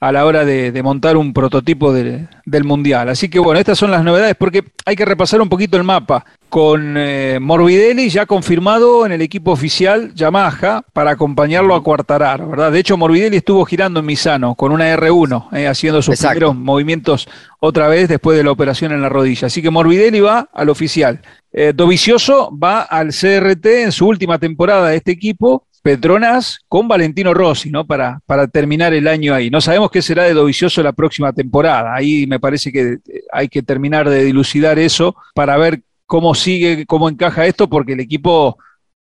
a 0.00 0.12
la 0.12 0.24
hora 0.24 0.44
de, 0.44 0.80
montar 0.82 1.16
un 1.16 1.32
prototipo 1.32 1.92
del 1.92 2.64
Mundial. 2.64 3.08
Así 3.08 3.28
que 3.28 3.38
bueno, 3.38 3.58
estas 3.58 3.78
son 3.78 3.90
las 3.90 4.04
novedades 4.04 4.36
porque 4.38 4.64
hay 4.84 4.94
que 4.94 5.04
repasar 5.04 5.40
un 5.40 5.48
poquito 5.48 5.76
el 5.76 5.84
mapa. 5.84 6.24
Con 6.48 6.94
eh, 6.96 7.38
Morbidelli 7.40 8.08
ya 8.08 8.24
confirmado 8.24 9.04
en 9.04 9.12
el 9.12 9.20
equipo 9.20 9.50
oficial 9.50 10.14
Yamaha 10.14 10.82
para 10.94 11.10
acompañarlo 11.10 11.74
a 11.74 11.82
Cuartarar, 11.82 12.46
¿verdad? 12.46 12.72
De 12.72 12.78
hecho, 12.78 12.96
Morbidelli 12.96 13.36
estuvo 13.36 13.66
girando 13.66 14.00
en 14.00 14.06
Misano 14.06 14.54
con 14.54 14.72
una 14.72 14.96
R1, 14.96 15.52
eh, 15.52 15.66
haciendo 15.66 16.00
sus 16.00 16.18
primeros 16.18 16.56
movimientos 16.56 17.28
otra 17.60 17.88
vez 17.88 18.08
después 18.08 18.38
de 18.38 18.44
la 18.44 18.50
operación 18.50 18.92
en 18.92 19.02
la 19.02 19.10
rodilla. 19.10 19.48
Así 19.48 19.60
que 19.60 19.68
Morbidelli 19.68 20.20
va 20.20 20.48
al 20.54 20.70
oficial. 20.70 21.20
Eh, 21.52 21.72
Dovicioso 21.74 22.50
va 22.56 22.82
al 22.82 23.08
CRT 23.08 23.66
en 23.66 23.92
su 23.92 24.06
última 24.06 24.38
temporada 24.38 24.88
de 24.88 24.96
este 24.96 25.12
equipo 25.12 25.66
Petronas 25.82 26.60
con 26.68 26.88
Valentino 26.88 27.34
Rossi, 27.34 27.70
¿no? 27.70 27.86
Para, 27.86 28.20
para 28.26 28.46
terminar 28.46 28.94
el 28.94 29.08
año 29.08 29.34
ahí. 29.34 29.50
No 29.50 29.60
sabemos 29.60 29.90
qué 29.90 30.02
será 30.02 30.24
de 30.24 30.34
Dovicioso 30.34 30.82
la 30.82 30.92
próxima 30.92 31.32
temporada. 31.32 31.94
Ahí 31.94 32.26
me 32.26 32.40
parece 32.40 32.72
que 32.72 32.98
eh, 33.08 33.22
hay 33.32 33.48
que 33.48 33.62
terminar 33.62 34.08
de 34.08 34.24
dilucidar 34.24 34.78
eso 34.78 35.16
para 35.34 35.56
ver 35.56 35.82
cómo 36.06 36.34
sigue, 36.34 36.86
cómo 36.86 37.08
encaja 37.08 37.46
esto, 37.46 37.68
porque 37.68 37.92
el 37.92 38.00
equipo 38.00 38.58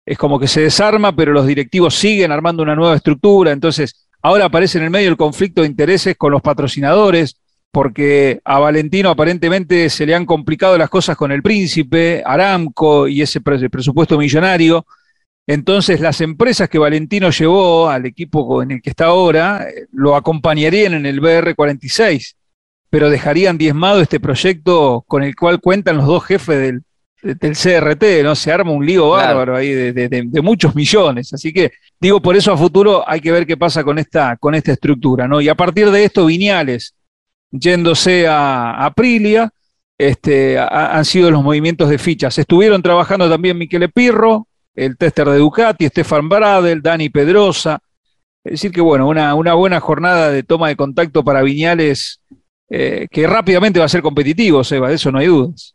es 0.06 0.18
como 0.18 0.38
que 0.38 0.48
se 0.48 0.62
desarma, 0.62 1.14
pero 1.14 1.32
los 1.32 1.46
directivos 1.46 1.94
siguen 1.94 2.32
armando 2.32 2.62
una 2.62 2.74
nueva 2.74 2.96
estructura. 2.96 3.52
Entonces, 3.52 4.06
ahora 4.22 4.46
aparece 4.46 4.78
en 4.78 4.84
el 4.84 4.90
medio 4.90 5.08
el 5.08 5.16
conflicto 5.16 5.62
de 5.62 5.68
intereses 5.68 6.16
con 6.16 6.32
los 6.32 6.42
patrocinadores, 6.42 7.36
porque 7.70 8.40
a 8.44 8.58
Valentino 8.58 9.10
aparentemente 9.10 9.90
se 9.90 10.06
le 10.06 10.14
han 10.14 10.26
complicado 10.26 10.78
las 10.78 10.88
cosas 10.88 11.16
con 11.16 11.32
el 11.32 11.42
príncipe, 11.42 12.22
Aramco 12.24 13.08
y 13.08 13.20
ese 13.20 13.40
presupuesto 13.40 14.16
millonario. 14.16 14.86
Entonces 15.46 16.00
las 16.00 16.20
empresas 16.20 16.68
que 16.68 16.78
Valentino 16.78 17.30
llevó 17.30 17.88
al 17.88 18.06
equipo 18.06 18.62
en 18.62 18.70
el 18.70 18.82
que 18.82 18.90
está 18.90 19.06
ahora 19.06 19.68
eh, 19.68 19.86
lo 19.92 20.16
acompañarían 20.16 20.94
en 20.94 21.06
el 21.06 21.20
BR46, 21.20 22.34
pero 22.88 23.10
dejarían 23.10 23.58
diezmado 23.58 24.00
este 24.00 24.20
proyecto 24.20 25.04
con 25.06 25.22
el 25.22 25.36
cual 25.36 25.60
cuentan 25.60 25.98
los 25.98 26.06
dos 26.06 26.24
jefes 26.24 26.58
del, 26.58 26.82
del 27.22 27.56
CRT, 27.56 28.22
¿no? 28.22 28.34
Se 28.34 28.52
arma 28.52 28.70
un 28.70 28.84
lío 28.84 29.10
bárbaro 29.10 29.56
ahí 29.56 29.70
de, 29.72 30.42
muchos 30.42 30.74
millones. 30.74 31.32
Así 31.32 31.52
que 31.52 31.72
digo, 31.98 32.20
por 32.20 32.36
eso 32.36 32.52
a 32.52 32.56
futuro 32.56 33.02
hay 33.06 33.20
que 33.20 33.32
ver 33.32 33.46
qué 33.46 33.56
pasa 33.56 33.82
con 33.82 33.98
esta, 33.98 34.36
con 34.36 34.54
esta 34.54 34.72
estructura, 34.72 35.26
¿no? 35.26 35.40
Y 35.40 35.48
a 35.48 35.54
partir 35.54 35.90
de 35.90 36.04
esto, 36.04 36.26
Viñales, 36.26 36.94
yéndose 37.50 38.26
a 38.26 38.84
Aprilia, 38.84 39.50
este, 39.96 40.58
han 40.58 41.04
sido 41.04 41.30
los 41.30 41.42
movimientos 41.42 41.88
de 41.88 41.98
fichas. 41.98 42.36
Estuvieron 42.38 42.82
trabajando 42.82 43.28
también 43.28 43.56
Miquel 43.56 43.90
Pirro, 43.90 44.46
el 44.74 44.96
tester 44.96 45.28
de 45.28 45.38
Ducati, 45.38 45.86
Stefan 45.86 46.28
Bradel, 46.28 46.82
Dani 46.82 47.08
Pedrosa. 47.08 47.80
Es 48.42 48.52
decir, 48.52 48.72
que 48.72 48.80
bueno, 48.80 49.08
una, 49.08 49.34
una 49.34 49.54
buena 49.54 49.80
jornada 49.80 50.30
de 50.30 50.42
toma 50.42 50.68
de 50.68 50.76
contacto 50.76 51.24
para 51.24 51.42
Viñales, 51.42 52.20
eh, 52.68 53.06
que 53.10 53.26
rápidamente 53.26 53.78
va 53.78 53.86
a 53.86 53.88
ser 53.88 54.02
competitivo, 54.02 54.62
Seba, 54.64 54.88
de 54.88 54.96
eso 54.96 55.10
no 55.10 55.18
hay 55.18 55.28
dudas. 55.28 55.74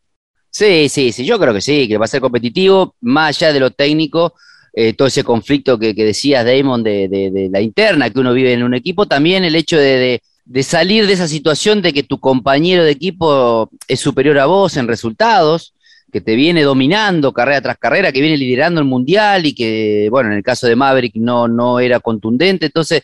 Sí, 0.52 0.90
sí, 0.90 1.12
sí, 1.12 1.26
yo 1.26 1.40
creo 1.40 1.54
que 1.54 1.62
sí, 1.62 1.88
que 1.88 1.98
va 1.98 2.06
a 2.06 2.08
ser 2.08 2.22
competitivo, 2.22 2.96
más 3.02 3.38
allá 3.38 3.54
de 3.54 3.60
lo 3.60 3.72
técnico, 3.72 4.34
eh, 4.74 4.94
todo 4.94 5.08
ese 5.08 5.24
conflicto 5.24 5.80
que, 5.80 5.94
decías, 5.94 6.46
Damon, 6.46 6.84
de, 6.84 7.08
de, 7.08 7.50
la 7.52 7.62
interna 7.62 8.10
que 8.10 8.20
uno 8.20 8.34
vive 8.34 8.54
en 8.54 8.64
un 8.64 8.74
equipo, 8.74 9.08
también 9.08 9.44
el 9.44 9.56
hecho 9.56 9.78
de, 9.78 10.22
de 10.46 10.64
salir 10.64 11.06
de 11.06 11.14
esa 11.14 11.28
situación 11.28 11.82
de 11.82 11.94
que 11.94 12.04
tu 12.04 12.20
compañero 12.20 12.84
de 12.84 12.92
equipo 12.92 13.70
es 13.88 14.00
superior 14.00 14.40
a 14.40 14.48
vos 14.48 14.78
en 14.78 14.88
resultados, 14.88 15.74
que 16.12 16.22
te 16.22 16.36
viene 16.36 16.64
dominando 16.64 17.34
carrera 17.34 17.62
tras 17.62 17.78
carrera, 17.78 18.12
que 18.12 18.22
viene 18.22 18.38
liderando 18.38 18.82
el 18.82 18.88
mundial 18.88 19.46
y 19.46 19.54
que, 19.54 20.08
bueno, 20.10 20.32
en 20.32 20.38
el 20.38 20.44
caso 20.44 20.68
de 20.68 20.76
Maverick 20.76 21.16
no, 21.16 21.48
no 21.48 21.80
era 21.80 22.00
contundente. 22.00 22.68
Entonces, 22.68 23.04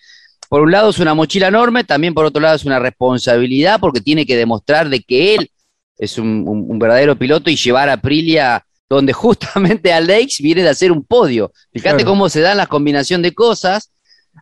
por 0.49 0.61
un 0.61 0.71
lado 0.71 0.89
es 0.89 0.99
una 0.99 1.13
mochila 1.13 1.47
enorme, 1.47 1.83
también 1.83 2.13
por 2.13 2.25
otro 2.25 2.41
lado 2.41 2.55
es 2.55 2.65
una 2.65 2.79
responsabilidad 2.79 3.79
porque 3.79 4.01
tiene 4.01 4.25
que 4.25 4.37
demostrar 4.37 4.89
de 4.89 5.01
que 5.01 5.35
él 5.35 5.51
es 5.97 6.17
un, 6.17 6.77
verdadero 6.77 7.17
piloto 7.17 7.49
y 7.49 7.55
llevar 7.55 7.89
a 7.89 7.93
Aprilia 7.93 8.65
donde 8.87 9.13
justamente 9.13 9.93
Alex 9.93 10.39
viene 10.39 10.63
de 10.63 10.69
hacer 10.69 10.91
un 10.91 11.03
podio. 11.03 11.51
Fíjate 11.73 12.05
cómo 12.05 12.29
se 12.29 12.41
dan 12.41 12.57
las 12.57 12.67
combinación 12.67 13.21
de 13.21 13.33
cosas. 13.33 13.91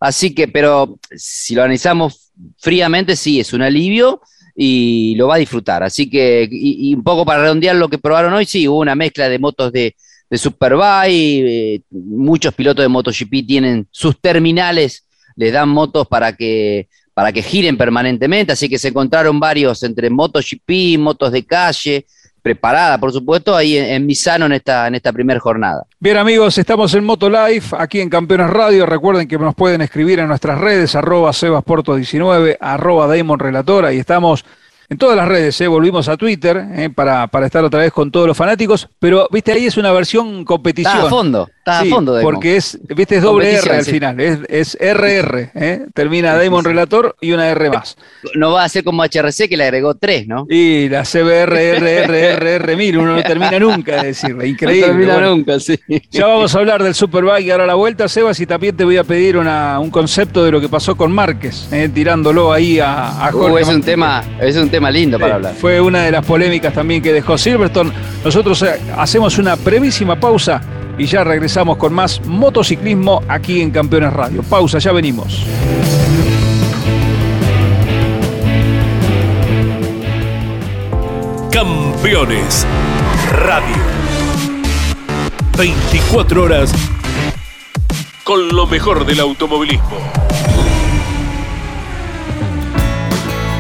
Así 0.02 0.34
que, 0.34 0.48
pero 0.48 0.98
si 1.16 1.56
lo 1.56 1.62
analizamos 1.62 2.32
fríamente, 2.58 3.16
sí, 3.16 3.40
es 3.40 3.54
un 3.54 3.62
alivio 3.62 4.22
y 4.56 5.16
lo 5.16 5.28
va 5.28 5.36
a 5.36 5.40
disfrutar. 5.40 5.84
Así 5.84 6.10
que, 6.10 6.48
y, 6.52 6.94
un 6.94 7.04
poco 7.04 7.26
para 7.26 7.42
redondear 7.42 7.76
lo 7.76 7.90
que 7.90 7.98
probaron 7.98 8.34
hoy, 8.34 8.46
sí, 8.46 8.68
hubo 8.68 8.80
una 8.80 8.96
mezcla 8.96 9.30
de 9.30 9.40
motos 9.40 9.72
de, 9.72 9.96
de 10.30 10.38
Superbike, 10.38 11.12
eh, 11.12 11.82
muchos 11.92 12.54
pilotos 12.54 12.84
de 12.84 12.90
MotoGP 12.90 13.46
tienen 13.46 13.88
sus 13.92 14.20
terminales, 14.20 15.06
les 15.36 15.54
dan 15.54 15.70
motos 15.70 16.08
para 16.08 16.36
que, 16.36 16.88
para 17.14 17.32
que 17.32 17.44
giren 17.44 17.78
permanentemente, 17.78 18.54
así 18.54 18.70
que 18.70 18.80
se 18.80 18.90
encontraron 18.90 19.40
varios 19.40 19.84
entre 19.84 20.10
MotoGP, 20.10 20.98
motos 21.00 21.32
de 21.32 21.46
calle, 21.46 22.06
preparada, 22.44 23.00
por 23.00 23.12
supuesto, 23.12 23.56
ahí 23.56 23.78
en, 23.78 24.06
Misano 24.06 24.46
en 24.46 24.52
esta, 24.52 24.86
en 24.88 24.96
esta 24.96 25.12
primera 25.14 25.40
jornada. 25.40 25.86
Bien 26.00 26.18
amigos, 26.18 26.58
estamos 26.58 26.94
en 26.94 27.06
Motolife, 27.06 27.76
aquí 27.80 28.02
en 28.02 28.10
Campeones 28.10 28.50
Radio. 28.50 28.86
Recuerden 28.86 29.28
que 29.28 29.40
nos 29.40 29.56
pueden 29.56 29.82
escribir 29.82 30.20
en 30.20 30.28
nuestras 30.28 30.60
redes, 30.60 30.94
arroba 30.94 31.32
sebasporto19, 31.32 32.58
arroba 32.60 33.08
Damon 33.08 33.40
y 33.94 33.98
estamos 33.98 34.46
en 34.94 35.00
todas 35.00 35.18
las 35.18 35.28
redes, 35.28 35.60
¿eh? 35.60 35.68
volvimos 35.68 36.08
a 36.08 36.18
Twitter 36.18 36.66
¿eh? 36.72 36.90
para, 36.94 37.26
para, 37.26 37.48
estar 37.48 37.64
otra 37.64 37.80
vez 37.80 37.92
con 37.92 38.12
todos 38.12 38.28
los 38.28 38.38
fanáticos, 38.38 38.88
pero 39.00 39.28
viste, 39.32 39.52
ahí 39.52 39.66
es 39.66 39.76
una 39.76 39.92
versión 39.92 40.46
competición. 40.46 40.94
Está 40.94 41.08
a 41.08 41.10
fondo, 41.10 41.50
está 41.58 41.80
a 41.80 41.86
fondo. 41.86 42.20
Porque 42.22 42.58
es, 42.58 42.80
viste, 42.96 43.16
es 43.16 43.24
doble 43.24 43.56
R 43.56 43.76
al 43.76 43.86
final, 43.86 44.20
es, 44.20 44.40
es 44.50 44.78
RR, 44.80 45.50
¿eh? 45.56 45.88
termina 45.96 46.36
Damon 46.36 46.64
Relator 46.64 47.16
y 47.22 47.32
una 47.32 47.50
R 47.50 47.72
más. 47.72 47.98
No 48.36 48.52
va 48.52 48.66
a 48.66 48.70
ser 48.70 48.84
como 48.84 49.04
HRC 49.04 49.50
que 49.50 49.58
le 49.58 49.64
agregó 49.64 49.96
tres, 49.96 50.28
¿no? 50.28 50.46
Y 50.48 50.90
la 50.90 51.06
CBR, 51.06 51.80
RR, 52.06 52.78
mil, 52.78 53.00
uno 53.00 53.16
no 53.16 53.24
termina 53.24 53.58
nunca 53.58 53.96
de 54.04 54.10
decirle, 54.10 54.48
increíble. 54.48 54.82
No 54.82 54.94
termina 54.94 55.20
nunca, 55.22 55.60
sí. 55.60 55.80
Ya 56.12 56.28
vamos 56.28 56.54
a 56.54 56.60
hablar 56.60 56.84
del 56.84 56.94
Superbike 56.94 57.50
ahora 57.50 57.64
a 57.64 57.68
la 57.68 57.76
vuelta, 57.76 58.08
Sebas, 58.08 58.40
y 58.40 58.46
también 58.46 58.78
te 58.78 58.84
voy 58.84 58.98
a 58.98 59.04
pedir 59.04 59.38
una, 59.38 59.80
un 59.80 59.90
concepto 59.90 60.44
de 60.44 60.52
lo 60.52 60.62
que 60.62 60.70
pasó 60.70 60.96
con 60.96 61.12
Márquez, 61.12 61.68
¿eh? 61.74 61.90
tirándolo 61.92 62.54
ahí 62.54 62.80
a, 62.80 63.26
a 63.26 63.30
uh, 63.30 63.40
Jorge. 63.40 63.64
es 63.64 63.68
un 63.70 63.82
tema, 63.82 64.24
es 64.40 64.56
un 64.56 64.70
tema 64.70 64.83
lindo 64.92 65.20
para 65.20 65.36
hablar. 65.36 65.54
Fue 65.54 65.80
una 65.80 66.04
de 66.04 66.12
las 66.12 66.26
polémicas 66.26 66.74
también 66.74 67.02
que 67.02 67.14
dejó 67.14 67.38
Silverstone. 67.38 67.92
Nosotros 68.24 68.62
eh, 68.64 68.80
hacemos 68.98 69.38
una 69.38 69.56
brevísima 69.56 70.20
pausa 70.20 70.62
y 70.98 71.06
ya 71.06 71.24
regresamos 71.24 71.78
con 71.78 71.94
más 71.94 72.22
motociclismo 72.26 73.22
aquí 73.28 73.62
en 73.62 73.72
Campeones 73.72 74.14
Radio. 74.14 74.44
Pausa, 74.44 74.80
ya 74.80 74.92
venimos. 74.92 75.46
Campeones 81.52 82.66
Radio. 83.32 83.76
24 85.58 86.44
horas 86.44 86.74
con 88.24 88.56
lo 88.56 88.66
mejor 88.66 89.06
del 89.06 89.20
automovilismo. 89.20 89.98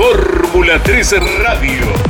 Fórmula 0.00 0.82
3 0.82 1.14
Radio. 1.42 2.09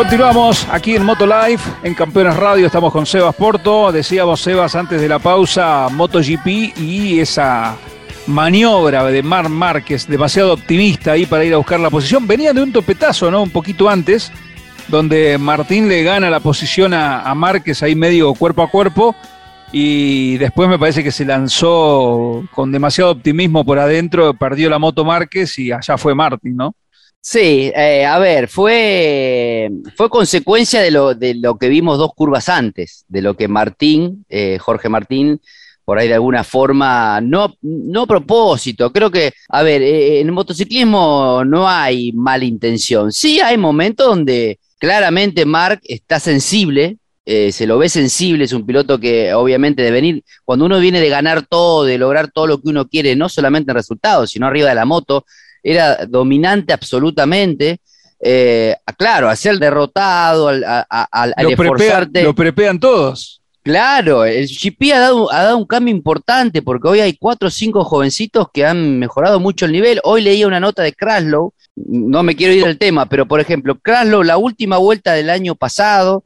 Continuamos 0.00 0.66
aquí 0.72 0.96
en 0.96 1.04
Moto 1.04 1.26
Live, 1.26 1.60
en 1.82 1.92
Campeones 1.92 2.34
Radio, 2.34 2.64
estamos 2.64 2.90
con 2.90 3.04
Sebas 3.04 3.34
Porto. 3.34 3.92
Decíamos, 3.92 4.40
Sebas, 4.40 4.74
antes 4.74 4.98
de 4.98 5.06
la 5.06 5.18
pausa, 5.18 5.88
MotoGP 5.90 6.46
y 6.78 7.20
esa 7.20 7.76
maniobra 8.26 9.04
de 9.04 9.22
Mar 9.22 9.50
Márquez, 9.50 10.06
demasiado 10.08 10.54
optimista 10.54 11.12
ahí 11.12 11.26
para 11.26 11.44
ir 11.44 11.52
a 11.52 11.58
buscar 11.58 11.78
la 11.80 11.90
posición. 11.90 12.26
Venía 12.26 12.54
de 12.54 12.62
un 12.62 12.72
topetazo, 12.72 13.30
¿no? 13.30 13.42
Un 13.42 13.50
poquito 13.50 13.90
antes, 13.90 14.32
donde 14.88 15.36
Martín 15.36 15.86
le 15.86 16.02
gana 16.02 16.30
la 16.30 16.40
posición 16.40 16.94
a, 16.94 17.20
a 17.20 17.34
Márquez 17.34 17.82
ahí 17.82 17.94
medio 17.94 18.32
cuerpo 18.32 18.62
a 18.62 18.70
cuerpo 18.70 19.14
y 19.70 20.38
después 20.38 20.66
me 20.70 20.78
parece 20.78 21.04
que 21.04 21.12
se 21.12 21.26
lanzó 21.26 22.42
con 22.54 22.72
demasiado 22.72 23.10
optimismo 23.10 23.66
por 23.66 23.78
adentro, 23.78 24.32
perdió 24.32 24.70
la 24.70 24.78
moto 24.78 25.04
Márquez 25.04 25.58
y 25.58 25.72
allá 25.72 25.98
fue 25.98 26.14
Martín, 26.14 26.56
¿no? 26.56 26.74
Sí, 27.22 27.70
eh, 27.76 28.06
a 28.06 28.18
ver, 28.18 28.48
fue, 28.48 29.70
fue 29.94 30.08
consecuencia 30.08 30.80
de 30.80 30.90
lo, 30.90 31.14
de 31.14 31.34
lo 31.34 31.58
que 31.58 31.68
vimos 31.68 31.98
dos 31.98 32.12
curvas 32.14 32.48
antes, 32.48 33.04
de 33.08 33.20
lo 33.20 33.36
que 33.36 33.46
Martín, 33.46 34.24
eh, 34.30 34.56
Jorge 34.58 34.88
Martín, 34.88 35.38
por 35.84 35.98
ahí 35.98 36.08
de 36.08 36.14
alguna 36.14 36.44
forma, 36.44 37.20
no, 37.20 37.54
no 37.60 38.06
propósito, 38.06 38.90
creo 38.90 39.10
que, 39.10 39.32
a 39.50 39.62
ver, 39.62 39.82
eh, 39.82 40.20
en 40.20 40.28
el 40.28 40.32
motociclismo 40.32 41.44
no 41.44 41.68
hay 41.68 42.10
mala 42.12 42.46
intención, 42.46 43.12
sí 43.12 43.38
hay 43.38 43.58
momentos 43.58 44.06
donde 44.06 44.58
claramente 44.78 45.44
Mark 45.44 45.80
está 45.84 46.20
sensible, 46.20 46.96
se 47.26 47.64
lo 47.64 47.78
ve 47.78 47.88
sensible, 47.88 48.42
es 48.42 48.52
un 48.52 48.66
piloto 48.66 48.98
que 48.98 49.32
obviamente 49.34 49.82
de 49.82 49.92
venir, 49.92 50.24
cuando 50.44 50.64
uno 50.64 50.80
viene 50.80 51.00
de 51.00 51.08
ganar 51.08 51.46
todo, 51.46 51.84
de 51.84 51.96
lograr 51.96 52.32
todo 52.32 52.48
lo 52.48 52.60
que 52.60 52.70
uno 52.70 52.88
quiere, 52.88 53.14
no 53.14 53.28
solamente 53.28 53.70
en 53.70 53.76
resultados, 53.76 54.30
sino 54.30 54.48
arriba 54.48 54.70
de 54.70 54.74
la 54.74 54.84
moto, 54.84 55.24
era 55.62 56.06
dominante 56.06 56.72
absolutamente. 56.72 57.80
Eh, 58.22 58.76
claro, 58.98 59.28
al 59.28 59.36
ser 59.36 59.58
derrotado, 59.58 60.48
al, 60.48 61.34
lo 61.40 61.48
esforzarte. 61.48 62.22
lo 62.22 62.34
prepean 62.34 62.78
todos. 62.78 63.40
Claro, 63.62 64.24
el 64.24 64.46
GP 64.48 64.92
ha 64.94 64.98
dado, 65.00 65.30
ha 65.30 65.42
dado 65.42 65.58
un 65.58 65.66
cambio 65.66 65.94
importante 65.94 66.62
porque 66.62 66.88
hoy 66.88 67.00
hay 67.00 67.16
cuatro 67.16 67.48
o 67.48 67.50
cinco 67.50 67.84
jovencitos 67.84 68.48
que 68.52 68.64
han 68.64 68.98
mejorado 68.98 69.38
mucho 69.38 69.66
el 69.66 69.72
nivel. 69.72 70.00
Hoy 70.02 70.22
leía 70.22 70.46
una 70.46 70.60
nota 70.60 70.82
de 70.82 70.94
Kraslow, 70.94 71.52
no 71.76 72.22
me 72.22 72.34
quiero 72.34 72.54
ir 72.54 72.64
del 72.64 72.78
tema, 72.78 73.06
pero 73.06 73.26
por 73.26 73.38
ejemplo, 73.38 73.78
Kraslow, 73.78 74.22
la 74.22 74.38
última 74.38 74.78
vuelta 74.78 75.12
del 75.12 75.28
año 75.28 75.54
pasado, 75.54 76.24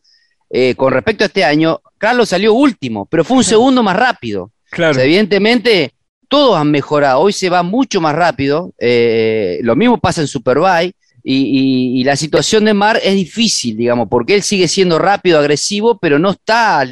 eh, 0.48 0.76
con 0.76 0.92
respecto 0.92 1.24
a 1.24 1.26
este 1.26 1.44
año, 1.44 1.80
Kraslow 1.98 2.24
salió 2.24 2.54
último, 2.54 3.06
pero 3.06 3.24
fue 3.24 3.38
un 3.38 3.44
segundo 3.44 3.82
más 3.82 3.96
rápido. 3.96 4.50
Claro. 4.70 5.00
evidentemente, 5.00 5.92
todos 6.34 6.58
han 6.58 6.68
mejorado, 6.68 7.20
hoy 7.20 7.32
se 7.32 7.48
va 7.48 7.62
mucho 7.62 8.00
más 8.00 8.12
rápido, 8.12 8.72
eh, 8.80 9.60
lo 9.62 9.76
mismo 9.76 9.98
pasa 9.98 10.20
en 10.20 10.26
Superbike, 10.26 10.96
y, 11.22 12.02
la 12.02 12.16
situación 12.16 12.64
de 12.64 12.74
Mar 12.74 12.98
es 13.04 13.14
difícil, 13.14 13.76
digamos, 13.76 14.08
porque 14.08 14.34
él 14.34 14.42
sigue 14.42 14.66
siendo 14.66 14.98
rápido, 14.98 15.38
agresivo, 15.38 15.96
pero 15.96 16.18
no 16.18 16.32
está 16.32 16.88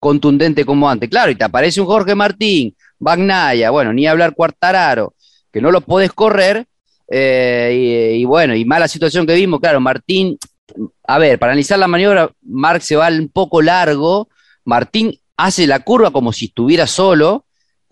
contundente 0.00 0.64
como 0.64 0.88
antes. 0.88 1.10
Claro, 1.10 1.30
y 1.30 1.34
te 1.34 1.44
aparece 1.44 1.82
un 1.82 1.86
Jorge 1.86 2.14
Martín, 2.14 2.74
Bagnaya, 2.98 3.68
bueno, 3.68 3.92
ni 3.92 4.06
hablar 4.06 4.32
Cuartararo, 4.32 5.12
que 5.52 5.60
no 5.60 5.70
lo 5.70 5.82
puedes 5.82 6.10
correr, 6.14 6.64
eh, 7.10 8.16
y, 8.16 8.24
bueno, 8.24 8.54
y 8.54 8.64
mala 8.64 8.88
situación 8.88 9.26
que 9.26 9.34
vimos, 9.34 9.60
claro, 9.60 9.80
Martín, 9.80 10.38
a 11.06 11.18
ver, 11.18 11.38
para 11.38 11.52
analizar 11.52 11.78
la 11.78 11.88
maniobra, 11.88 12.30
Marc 12.40 12.80
se 12.80 12.96
va 12.96 13.08
un 13.08 13.28
poco 13.28 13.60
largo, 13.60 14.30
Martín 14.64 15.14
hace 15.36 15.66
la 15.66 15.80
curva 15.80 16.10
como 16.10 16.32
si 16.32 16.46
estuviera 16.46 16.86
solo, 16.86 17.44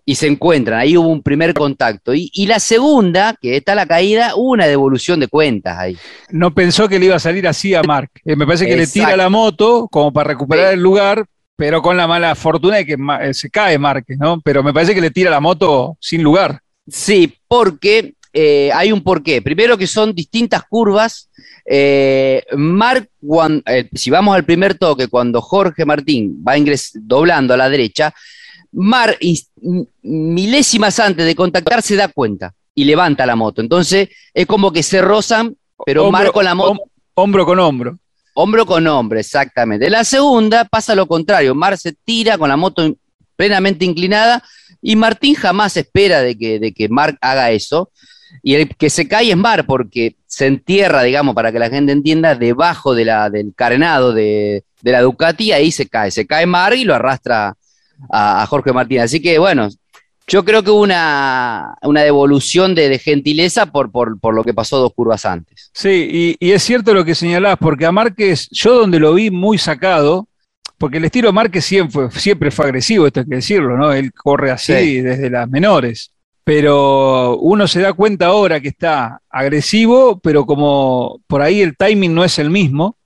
y 0.09 0.15
se 0.15 0.29
encuentran. 0.29 0.79
Ahí 0.79 0.97
hubo 0.97 1.09
un 1.09 1.21
primer 1.21 1.53
contacto. 1.53 2.13
Y, 2.15 2.47
la 2.47 2.61
segunda, 2.61 3.35
que 3.39 3.57
está 3.57 3.75
la 3.75 3.87
caída, 3.87 4.37
hubo 4.37 4.53
una 4.53 4.69
devolución 4.69 5.19
de 5.19 5.27
cuentas 5.27 5.77
ahí. 5.77 5.97
No 6.31 6.55
pensó 6.55 6.89
que 6.89 7.01
le 7.01 7.07
iba 7.07 7.17
a 7.17 7.21
salir 7.21 7.47
así 7.49 7.75
a 7.75 7.83
Mark. 7.83 8.11
Eh, 8.25 8.37
me 8.37 8.47
parece 8.47 8.67
que 8.67 8.77
le 8.77 8.87
tira 8.87 9.17
la 9.17 9.29
moto 9.29 9.89
como 9.91 10.13
para 10.13 10.29
recuperar 10.29 10.73
el 10.73 10.81
lugar, 10.81 11.27
pero 11.57 11.83
con 11.83 11.97
la 11.97 12.07
mala 12.07 12.37
fortuna 12.37 12.77
de 12.77 12.87
que 12.87 12.97
eh, 13.21 13.35
se 13.35 13.51
cae 13.51 13.79
Márquez, 13.79 14.17
¿no? 14.17 14.41
Pero 14.43 14.63
me 14.63 14.73
parece 14.73 14.95
que 14.95 15.01
le 15.01 15.11
tira 15.11 15.29
la 15.29 15.41
moto 15.41 15.97
sin 16.01 16.23
lugar. 16.23 16.61
Sí, 16.87 17.35
porque 17.49 18.15
eh, 18.33 18.71
hay 18.73 18.93
un 18.93 19.03
porqué. 19.03 19.43
Primero 19.43 19.77
que 19.77 19.89
son 19.89 20.15
distintas 20.15 20.63
curvas. 20.69 21.29
Mark, 22.57 23.09
si 23.93 24.11
vamos 24.11 24.37
al 24.37 24.45
primer 24.45 24.75
toque, 24.75 25.09
cuando 25.09 25.43
Jorge 25.43 25.85
Martín 25.85 26.45
va 26.47 26.55
doblando 26.95 27.55
a 27.55 27.57
la 27.57 27.69
derecha, 27.69 28.15
Mar, 28.73 29.19
milésimas 30.03 30.99
antes 31.01 31.25
de 31.25 31.35
contactar, 31.35 31.83
se 31.83 31.97
da 31.97 32.09
cuenta 32.09 32.55
y 32.75 32.85
levanta 32.85 33.27
la 33.27 33.37
moto. 33.37 33.61
Entonces 33.61 34.09
es 34.33 34.47
como 34.47 34.73
que 34.73 34.83
se 34.83 35.01
rozan, 35.01 35.57
pero 35.85 36.11
Mar 36.11 36.31
con 36.33 36.45
la 36.45 36.55
moto. 36.55 36.83
Hombro 37.15 37.47
con 37.47 37.59
hombro. 37.59 37.99
Hombro 38.35 38.67
con 38.67 38.87
hombro, 38.87 39.19
exactamente. 39.19 39.89
La 39.89 40.05
segunda 40.05 40.67
pasa 40.67 40.95
lo 40.95 41.07
contrario. 41.07 41.55
Mar 41.55 41.79
se 41.79 41.93
tira 41.93 42.37
con 42.37 42.51
la 42.51 42.57
moto 42.59 42.95
plenamente 43.35 43.85
inclinada 43.85 44.43
y 44.83 44.95
Martín 44.95 45.35
jamás 45.35 45.77
espera 45.77 46.21
de 46.21 46.37
que, 46.37 46.59
de 46.59 46.73
que 46.73 46.89
Mark 46.89 47.17
haga 47.23 47.51
eso. 47.51 47.91
Y 48.43 48.55
el 48.55 48.69
que 48.77 48.91
se 48.91 49.09
cae 49.09 49.31
es 49.31 49.37
Mar 49.37 49.65
porque 49.65 50.17
se 50.27 50.47
entierra, 50.47 51.03
digamos, 51.03 51.35
para 51.35 51.51
que 51.51 51.59
la 51.59 51.71
gente 51.71 51.93
entienda, 51.93 52.35
debajo 52.35 52.95
de 52.95 53.07
la, 53.07 53.31
del 53.31 53.55
carenado 53.55 54.13
de, 54.13 54.65
de 54.83 54.93
la 54.93 55.01
Ducati, 55.01 55.53
ahí 55.53 55.73
se 55.73 55.89
cae. 55.89 56.11
Se 56.11 56.27
cae 56.27 56.45
Mar 56.45 56.75
y 56.75 56.85
lo 56.85 56.95
arrastra 56.95 57.57
a, 58.11 58.47
Jorge 58.47 58.73
Martín. 58.73 59.01
Así 59.01 59.21
que 59.21 59.39
bueno, 59.39 59.69
yo 60.27 60.45
creo 60.45 60.63
que 60.63 60.71
hubo 60.71 60.83
una, 60.83 61.77
devolución 61.83 62.75
de, 62.75 62.99
gentileza 62.99 63.67
por, 63.67 63.91
por, 63.93 64.35
lo 64.35 64.43
que 64.43 64.55
pasó 64.55 64.79
dos 64.79 64.93
curvas 64.95 65.25
antes. 65.25 65.71
Sí, 65.73 66.37
y, 66.41 66.51
es 66.51 66.63
cierto 66.63 66.95
lo 66.95 67.05
que 67.05 67.15
señalabas, 67.15 67.59
porque 67.59 67.87
a 67.87 67.93
Márquez, 67.93 68.49
yo 68.51 68.75
donde 68.75 68.99
lo 68.99 69.15
vi 69.15 69.31
muy 69.31 69.59
sacado, 69.59 70.29
porque 70.79 70.99
el 70.99 71.05
estilo 71.05 71.33
Márquez 71.33 71.65
siempre 71.65 71.93
fue, 71.93 72.21
siempre 72.21 72.51
fue 72.51 72.67
agresivo, 72.67 73.07
esto 73.07 73.21
hay 73.21 73.27
que 73.27 73.37
decirlo, 73.37 73.77
¿no? 73.77 73.93
Él 73.93 74.13
corre 74.13 74.51
así 74.51 75.01
desde 75.01 75.31
las 75.31 75.49
menores. 75.49 76.13
Pero 76.45 77.39
uno 77.39 77.67
se 77.67 77.81
da 77.81 77.93
cuenta 77.93 78.27
ahora 78.27 78.61
que 78.61 78.69
está 78.69 79.21
agresivo, 79.29 80.21
pero 80.21 80.47
como 80.47 81.21
por 81.27 81.43
ahí 81.43 81.61
el 81.61 81.77
timing 81.77 82.15
no 82.15 82.25
es 82.25 82.39
el 82.39 82.51
mismo. 82.51 82.97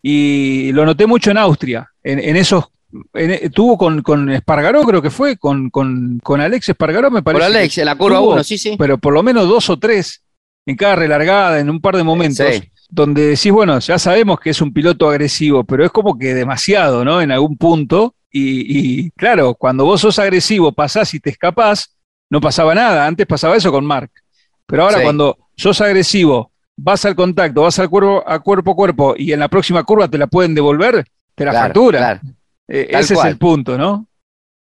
Y 0.00 0.70
lo 0.72 0.86
noté 0.86 1.06
mucho 1.06 1.32
en 1.32 1.38
Austria, 1.38 1.90
en, 2.04 2.20
en 2.20 2.36
esos 2.36 2.66
e, 3.14 3.50
tuvo 3.50 3.76
con, 3.76 4.02
con, 4.02 4.30
Espargaró, 4.30 4.82
creo 4.82 5.02
que 5.02 5.10
fue, 5.10 5.36
con, 5.36 5.70
con, 5.70 6.18
con 6.22 6.40
Alex 6.40 6.70
Espargaró, 6.70 7.10
me 7.10 7.22
parece. 7.22 7.46
Con 7.46 7.56
Alex, 7.56 7.78
en 7.78 7.84
la 7.84 7.96
curva 7.96 8.20
1, 8.20 8.44
sí, 8.44 8.58
sí. 8.58 8.76
Pero 8.78 8.98
por 8.98 9.12
lo 9.12 9.22
menos 9.22 9.48
dos 9.48 9.68
o 9.70 9.78
tres 9.78 10.22
en 10.66 10.76
cada 10.76 10.96
relargada, 10.96 11.60
en 11.60 11.70
un 11.70 11.80
par 11.80 11.96
de 11.96 12.04
momentos, 12.04 12.46
donde 12.90 13.26
decís, 13.26 13.50
bueno, 13.50 13.78
ya 13.78 13.98
sabemos 13.98 14.38
que 14.38 14.50
es 14.50 14.60
un 14.60 14.72
piloto 14.72 15.08
agresivo, 15.08 15.64
pero 15.64 15.84
es 15.84 15.90
como 15.90 16.18
que 16.18 16.34
demasiado, 16.34 17.04
¿no? 17.04 17.22
En 17.22 17.32
algún 17.32 17.56
punto. 17.56 18.14
Y, 18.30 19.10
claro, 19.12 19.54
cuando 19.54 19.86
vos 19.86 20.02
sos 20.02 20.18
agresivo, 20.18 20.72
pasás 20.72 21.12
y 21.14 21.20
te 21.20 21.30
escapás, 21.30 21.96
no 22.28 22.40
pasaba 22.40 22.74
nada. 22.74 23.06
Antes 23.06 23.26
pasaba 23.26 23.56
eso 23.56 23.72
con 23.72 23.84
Mark. 23.84 24.10
Pero 24.66 24.84
ahora 24.84 25.02
cuando 25.02 25.38
sos 25.56 25.80
agresivo, 25.80 26.52
vas 26.76 27.04
al 27.06 27.16
contacto, 27.16 27.62
vas 27.62 27.78
al 27.78 27.88
cuerpo 27.88 28.22
a 28.26 28.38
cuerpo 28.38 28.72
a 28.72 28.76
cuerpo 28.76 29.14
y 29.16 29.32
en 29.32 29.40
la 29.40 29.48
próxima 29.48 29.82
curva 29.84 30.08
te 30.08 30.18
la 30.18 30.26
pueden 30.26 30.54
devolver, 30.54 31.04
te 31.34 31.46
la 31.46 31.52
factura. 31.52 32.20
Eh, 32.68 32.88
ese 32.90 33.14
es 33.14 33.24
el 33.24 33.38
punto, 33.38 33.76
¿no? 33.76 34.06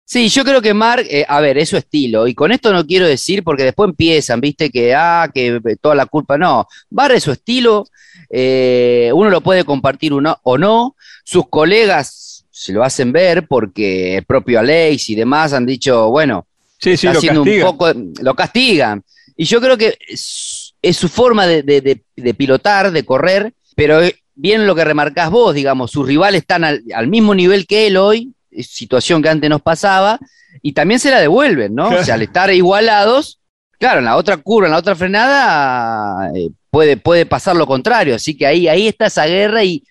Sí, 0.09 0.29
yo 0.29 0.45
creo 0.45 0.61
que 0.61 0.73
Mark, 0.73 1.05
eh, 1.09 1.25
a 1.27 1.41
ver, 1.41 1.57
es 1.57 1.67
su 1.67 1.75
estilo, 1.75 2.27
y 2.27 2.33
con 2.33 2.53
esto 2.53 2.71
no 2.71 2.87
quiero 2.87 3.05
decir, 3.05 3.43
porque 3.43 3.65
después 3.65 3.89
empiezan, 3.89 4.39
viste, 4.39 4.69
que, 4.69 4.95
ah, 4.95 5.29
que 5.33 5.59
toda 5.81 5.95
la 5.95 6.05
culpa, 6.05 6.37
no, 6.37 6.65
Mark 6.91 7.13
es 7.13 7.23
su 7.23 7.33
estilo, 7.33 7.85
eh, 8.29 9.11
uno 9.13 9.29
lo 9.29 9.41
puede 9.41 9.65
compartir 9.65 10.13
uno, 10.13 10.39
o 10.43 10.57
no, 10.57 10.95
sus 11.25 11.49
colegas 11.49 12.45
se 12.49 12.71
lo 12.71 12.85
hacen 12.85 13.11
ver, 13.11 13.47
porque 13.47 14.15
el 14.15 14.23
propio 14.23 14.61
Alex 14.61 15.09
y 15.09 15.15
demás 15.15 15.51
han 15.51 15.65
dicho, 15.65 16.09
bueno, 16.09 16.47
sí, 16.77 16.95
sí, 16.95 17.07
lo 17.07 17.41
un 17.41 17.61
poco, 17.61 17.91
lo 18.21 18.33
castigan, 18.33 19.03
y 19.35 19.43
yo 19.43 19.59
creo 19.59 19.77
que 19.77 19.97
es, 20.07 20.73
su 20.95 21.09
forma 21.09 21.45
de, 21.45 22.01
pilotar, 22.37 22.91
de 22.91 23.03
correr, 23.03 23.53
pero 23.75 23.99
bien 24.37 24.67
lo 24.67 24.75
que 24.75 24.85
remarcás 24.85 25.29
vos, 25.29 25.53
digamos, 25.53 25.91
sus 25.91 26.07
rivales 26.07 26.41
están 26.41 26.63
al, 26.63 27.07
mismo 27.07 27.35
nivel 27.35 27.67
que 27.67 27.87
él 27.87 27.97
hoy, 27.97 28.33
situación 28.61 29.21
que 29.21 29.29
antes 29.29 29.49
nos 29.49 29.61
pasaba, 29.61 30.19
y 30.61 30.73
también 30.73 30.99
se 30.99 31.11
la 31.11 31.19
devuelven, 31.19 31.75
¿no? 31.75 31.89
O 31.89 32.03
sea, 32.03 32.15
al 32.15 32.21
estar 32.21 32.51
igualados, 32.53 33.39
claro, 33.79 33.99
en 33.99 34.05
la 34.05 34.15
otra 34.15 34.37
curva, 34.37 34.67
en 34.67 34.71
la 34.71 34.79
otra 34.79 34.95
frenada, 34.95 36.31
eh, 36.35 36.49
puede, 36.69 36.97
puede 36.97 37.25
pasar 37.25 37.55
lo 37.55 37.67
contrario, 37.67 38.15
así 38.15 38.37
que 38.37 38.45
ahí, 38.45 38.67
ahí 38.67 38.87
está 38.87 39.07
esa 39.07 39.25
guerra 39.25 39.63
y 39.63 39.83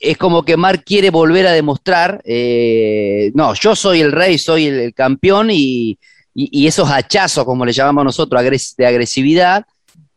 es 0.00 0.16
como 0.16 0.44
que 0.44 0.56
Mark 0.56 0.84
quiere 0.84 1.10
volver 1.10 1.46
a 1.46 1.52
demostrar, 1.52 2.20
eh, 2.24 3.32
no, 3.34 3.54
yo 3.54 3.74
soy 3.74 4.00
el 4.00 4.12
rey, 4.12 4.38
soy 4.38 4.66
el, 4.66 4.94
campeón 4.94 5.48
y, 5.50 5.98
esos 6.34 6.88
hachazos, 6.88 7.44
como 7.44 7.66
le 7.66 7.72
llamamos 7.72 8.04
nosotros, 8.04 8.40
de 8.76 8.86
agresividad, 8.86 9.66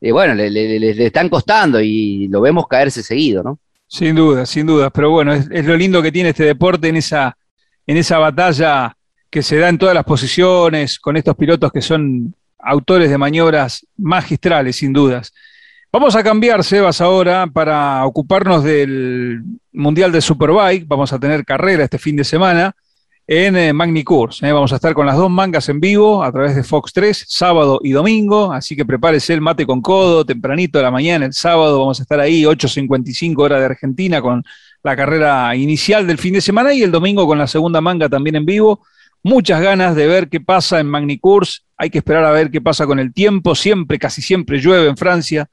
eh, 0.01 0.11
bueno, 0.11 0.33
le, 0.33 1.05
están 1.05 1.29
costando 1.29 1.79
y 1.79 2.27
lo 2.27 2.41
vemos 2.41 2.67
caerse 2.67 3.03
seguido, 3.03 3.43
¿no? 3.43 3.59
Sin 3.87 4.15
duda, 4.15 4.47
sin 4.47 4.65
duda. 4.65 4.89
Pero 4.89 5.11
bueno, 5.11 5.33
es, 5.33 5.65
lo 5.65 5.77
lindo 5.77 6.01
que 6.01 6.11
tiene 6.11 6.29
este 6.29 6.43
deporte 6.43 6.87
en 6.87 6.97
esa, 6.97 7.37
en 7.85 7.97
esa 7.97 8.17
batalla 8.17 8.97
que 9.29 9.43
se 9.43 9.57
da 9.57 9.69
en 9.69 9.77
todas 9.77 9.93
las 9.93 10.03
posiciones, 10.03 10.97
con 10.97 11.17
estos 11.17 11.35
pilotos 11.35 11.71
que 11.71 11.81
son 11.81 12.33
autores 12.57 13.09
de 13.11 13.17
maniobras 13.17 13.85
magistrales, 13.97 14.77
sin 14.77 14.91
dudas. 14.91 15.33
Vamos 15.91 16.15
a 16.15 16.23
cambiar, 16.23 16.63
Sebas, 16.63 16.99
ahora 16.99 17.45
para 17.47 18.05
ocuparnos 18.05 18.63
del 18.63 19.43
Mundial 19.71 20.11
de 20.11 20.21
Superbike. 20.21 20.87
Vamos 20.87 21.13
a 21.13 21.19
tener 21.19 21.45
carrera 21.45 21.83
este 21.83 21.99
fin 21.99 22.15
de 22.15 22.23
semana 22.23 22.75
en 23.34 23.56
eh, 23.56 23.72
Magni 23.72 24.04
Course. 24.04 24.46
¿eh? 24.46 24.52
Vamos 24.52 24.74
a 24.74 24.76
estar 24.76 24.94
con 24.94 25.06
las 25.06 25.15
dos 25.15 25.32
mangas 25.32 25.70
en 25.70 25.80
vivo 25.80 26.22
a 26.22 26.30
través 26.34 26.54
de 26.54 26.63
Fox 26.63 26.91
3, 26.91 27.24
sábado 27.30 27.80
y 27.82 27.91
domingo. 27.91 28.52
Así 28.52 28.76
que 28.76 28.84
prepárese 28.84 29.34
el 29.34 29.39
mate 29.39 29.65
con 29.65 29.82
codo, 29.82 30.26
tempranito 30.26 30.80
de 30.80 30.84
la 30.84 30.91
mañana, 30.91 31.28
el 31.28 31.32
sábado. 31.32 31.80
Vamos 31.80 31.98
a 32.02 32.04
estar 32.04 32.20
ahí, 32.20 32.44
8.55 32.44 33.41
hora 33.41 33.58
de 33.58 33.67
Argentina, 33.67 34.22
con 34.22 34.44
la 34.84 34.98
carrera 34.98 35.56
inicial 35.56 36.06
del 36.06 36.17
fin 36.17 36.34
de 36.34 36.41
semana 36.41 36.74
y 36.74 36.84
el 36.84 36.91
domingo 36.91 37.26
con 37.26 37.38
la 37.38 37.48
segunda 37.48 37.80
manga 37.80 38.10
también 38.10 38.36
en 38.36 38.46
vivo. 38.46 38.86
Muchas 39.24 39.62
ganas 39.62 39.96
de 39.96 40.08
ver 40.08 40.28
qué 40.28 40.41
pasa 40.41 40.82
en 40.82 40.88
Magny 40.88 41.17
Course. 41.17 41.62
Hay 41.78 41.89
que 41.89 42.00
esperar 42.00 42.26
a 42.26 42.32
ver 42.32 42.52
qué 42.52 42.60
pasa 42.60 42.86
con 42.86 43.00
el 43.00 43.13
tiempo. 43.13 43.56
Siempre, 43.56 43.98
casi 43.98 44.22
siempre 44.22 44.60
llueve 44.60 44.89
en 44.89 44.98
Francia. 44.98 45.48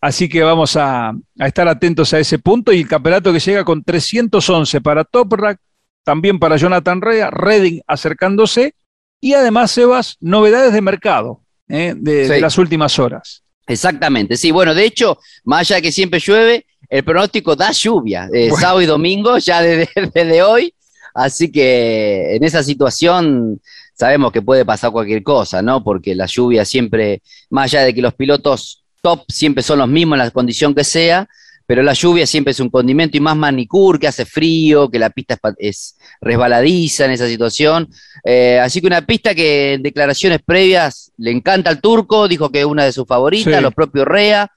Así 0.00 0.30
que 0.30 0.42
vamos 0.42 0.76
a, 0.76 1.10
a 1.10 1.46
estar 1.46 1.68
atentos 1.68 2.14
a 2.14 2.18
ese 2.18 2.38
punto. 2.38 2.72
Y 2.72 2.80
el 2.80 2.88
campeonato 2.88 3.34
que 3.34 3.38
llega 3.38 3.66
con 3.66 3.84
311 3.84 4.80
para 4.80 5.04
Toprak, 5.04 5.60
también 6.04 6.38
para 6.38 6.56
Jonathan 6.56 7.00
Rea, 7.00 7.30
Redding 7.30 7.82
acercándose. 7.86 8.74
Y 9.20 9.34
además, 9.34 9.70
Sebas, 9.70 10.16
novedades 10.20 10.72
de 10.72 10.80
mercado 10.80 11.42
¿eh? 11.68 11.94
de, 11.96 12.28
de 12.28 12.40
las 12.40 12.58
últimas 12.58 12.98
horas. 12.98 13.42
Exactamente, 13.66 14.36
sí. 14.36 14.50
Bueno, 14.50 14.74
de 14.74 14.84
hecho, 14.84 15.18
más 15.44 15.60
allá 15.60 15.76
de 15.76 15.82
que 15.82 15.92
siempre 15.92 16.20
llueve, 16.20 16.66
el 16.92 17.04
pronóstico 17.04 17.56
da 17.56 17.70
lluvia, 17.72 18.28
eh, 18.32 18.48
bueno. 18.50 18.56
sábado 18.56 18.82
y 18.82 18.86
domingo, 18.86 19.38
ya 19.38 19.62
desde, 19.62 19.88
desde, 20.12 20.42
hoy. 20.42 20.74
Así 21.14 21.50
que 21.50 22.36
en 22.36 22.44
esa 22.44 22.62
situación 22.62 23.60
sabemos 23.94 24.32
que 24.32 24.42
puede 24.42 24.64
pasar 24.64 24.90
cualquier 24.90 25.22
cosa, 25.22 25.62
¿no? 25.62 25.82
Porque 25.82 26.14
la 26.14 26.26
lluvia 26.26 26.64
siempre, 26.64 27.22
más 27.50 27.72
allá 27.72 27.84
de 27.84 27.94
que 27.94 28.02
los 28.02 28.14
pilotos 28.14 28.84
top 29.02 29.24
siempre 29.28 29.62
son 29.62 29.78
los 29.78 29.88
mismos 29.88 30.16
en 30.18 30.24
la 30.24 30.30
condición 30.30 30.74
que 30.74 30.84
sea, 30.84 31.28
pero 31.72 31.82
la 31.82 31.94
lluvia 31.94 32.26
siempre 32.26 32.50
es 32.50 32.60
un 32.60 32.68
condimento 32.68 33.16
y 33.16 33.20
más 33.20 33.34
manicure, 33.34 33.98
que 33.98 34.06
hace 34.06 34.26
frío, 34.26 34.90
que 34.90 34.98
la 34.98 35.08
pista 35.08 35.38
es, 35.42 35.54
es 35.58 35.96
resbaladiza 36.20 37.06
en 37.06 37.12
esa 37.12 37.26
situación. 37.26 37.88
Eh, 38.26 38.60
así 38.62 38.82
que 38.82 38.88
una 38.88 39.06
pista 39.06 39.34
que 39.34 39.72
en 39.72 39.82
declaraciones 39.82 40.40
previas 40.44 41.12
le 41.16 41.30
encanta 41.30 41.70
al 41.70 41.80
turco, 41.80 42.28
dijo 42.28 42.50
que 42.50 42.60
es 42.60 42.66
una 42.66 42.84
de 42.84 42.92
sus 42.92 43.06
favoritas, 43.06 43.56
sí. 43.56 43.62
los 43.62 43.72
propios 43.72 44.06
Rea, 44.06 44.52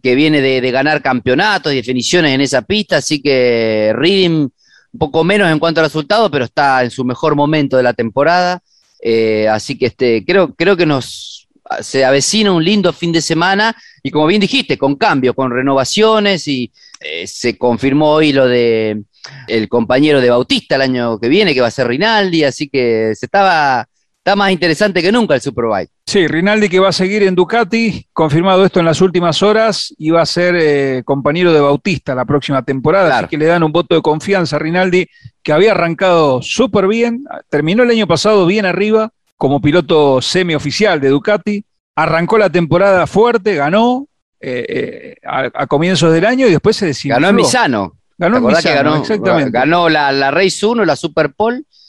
que 0.00 0.14
viene 0.14 0.40
de, 0.40 0.60
de, 0.60 0.70
ganar 0.70 1.02
campeonatos 1.02 1.72
y 1.72 1.76
definiciones 1.76 2.32
en 2.32 2.40
esa 2.40 2.62
pista, 2.62 2.98
así 2.98 3.20
que 3.20 3.92
Reading 3.92 4.42
un 4.42 4.98
poco 5.00 5.24
menos 5.24 5.50
en 5.50 5.58
cuanto 5.58 5.80
a 5.80 5.82
resultados, 5.82 6.30
pero 6.30 6.44
está 6.44 6.84
en 6.84 6.92
su 6.92 7.04
mejor 7.04 7.34
momento 7.34 7.76
de 7.76 7.82
la 7.82 7.94
temporada. 7.94 8.62
Eh, 9.02 9.48
así 9.48 9.76
que 9.76 9.86
este, 9.86 10.24
creo, 10.24 10.54
creo 10.54 10.76
que 10.76 10.86
nos 10.86 11.33
se 11.80 12.04
avecina 12.04 12.52
un 12.52 12.64
lindo 12.64 12.92
fin 12.92 13.12
de 13.12 13.22
semana 13.22 13.74
y 14.02 14.10
como 14.10 14.26
bien 14.26 14.40
dijiste, 14.40 14.76
con 14.76 14.96
cambios, 14.96 15.34
con 15.34 15.50
renovaciones 15.50 16.46
y 16.46 16.70
eh, 17.00 17.26
se 17.26 17.56
confirmó 17.56 18.10
hoy 18.10 18.32
lo 18.32 18.46
de 18.46 19.02
el 19.48 19.68
compañero 19.68 20.20
de 20.20 20.30
Bautista 20.30 20.74
el 20.76 20.82
año 20.82 21.18
que 21.18 21.28
viene, 21.28 21.54
que 21.54 21.60
va 21.60 21.68
a 21.68 21.72
ser 21.72 21.88
Rinaldi, 21.88 22.44
así 22.44 22.68
que 22.68 23.14
se 23.14 23.24
estaba, 23.26 23.88
está 24.18 24.36
más 24.36 24.50
interesante 24.52 25.02
que 25.02 25.10
nunca 25.10 25.34
el 25.34 25.40
Superbike. 25.40 25.90
Sí, 26.06 26.26
Rinaldi 26.26 26.68
que 26.68 26.78
va 26.78 26.90
a 26.90 26.92
seguir 26.92 27.22
en 27.22 27.34
Ducati, 27.34 28.06
confirmado 28.12 28.66
esto 28.66 28.80
en 28.80 28.86
las 28.86 29.00
últimas 29.00 29.42
horas, 29.42 29.94
y 29.96 30.10
va 30.10 30.20
a 30.20 30.26
ser 30.26 30.54
eh, 30.58 31.02
compañero 31.06 31.54
de 31.54 31.60
Bautista 31.60 32.14
la 32.14 32.26
próxima 32.26 32.62
temporada, 32.62 33.06
claro. 33.06 33.26
así 33.26 33.30
que 33.30 33.38
le 33.38 33.46
dan 33.46 33.62
un 33.62 33.72
voto 33.72 33.94
de 33.94 34.02
confianza 34.02 34.56
a 34.56 34.58
Rinaldi, 34.58 35.06
que 35.42 35.52
había 35.52 35.70
arrancado 35.70 36.42
súper 36.42 36.86
bien, 36.86 37.24
terminó 37.48 37.82
el 37.82 37.90
año 37.90 38.06
pasado 38.06 38.44
bien 38.44 38.66
arriba 38.66 39.10
como 39.44 39.60
piloto 39.60 40.22
semioficial 40.22 40.98
de 41.02 41.10
Ducati, 41.10 41.62
arrancó 41.94 42.38
la 42.38 42.48
temporada 42.48 43.06
fuerte, 43.06 43.54
ganó 43.54 44.08
eh, 44.40 44.64
eh, 44.66 45.16
a, 45.22 45.50
a, 45.52 45.66
comienzos 45.66 46.14
del 46.14 46.24
año 46.24 46.46
y 46.46 46.50
después 46.50 46.76
se 46.76 46.86
decidió. 46.86 47.16
Ganó 47.16 47.28
en 47.28 47.36
Misano. 47.36 47.94
Ganó 48.16 48.38
en 48.38 48.46
Misano, 48.46 48.74
ganó, 48.74 48.96
exactamente. 48.96 49.50
Ganó 49.50 49.90
la, 49.90 50.12
la 50.12 50.30
Race 50.30 50.64
1, 50.64 50.86
la 50.86 50.96
Super. 50.96 51.34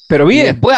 Pero 0.10 0.26
bien. 0.26 0.48
Después, 0.48 0.78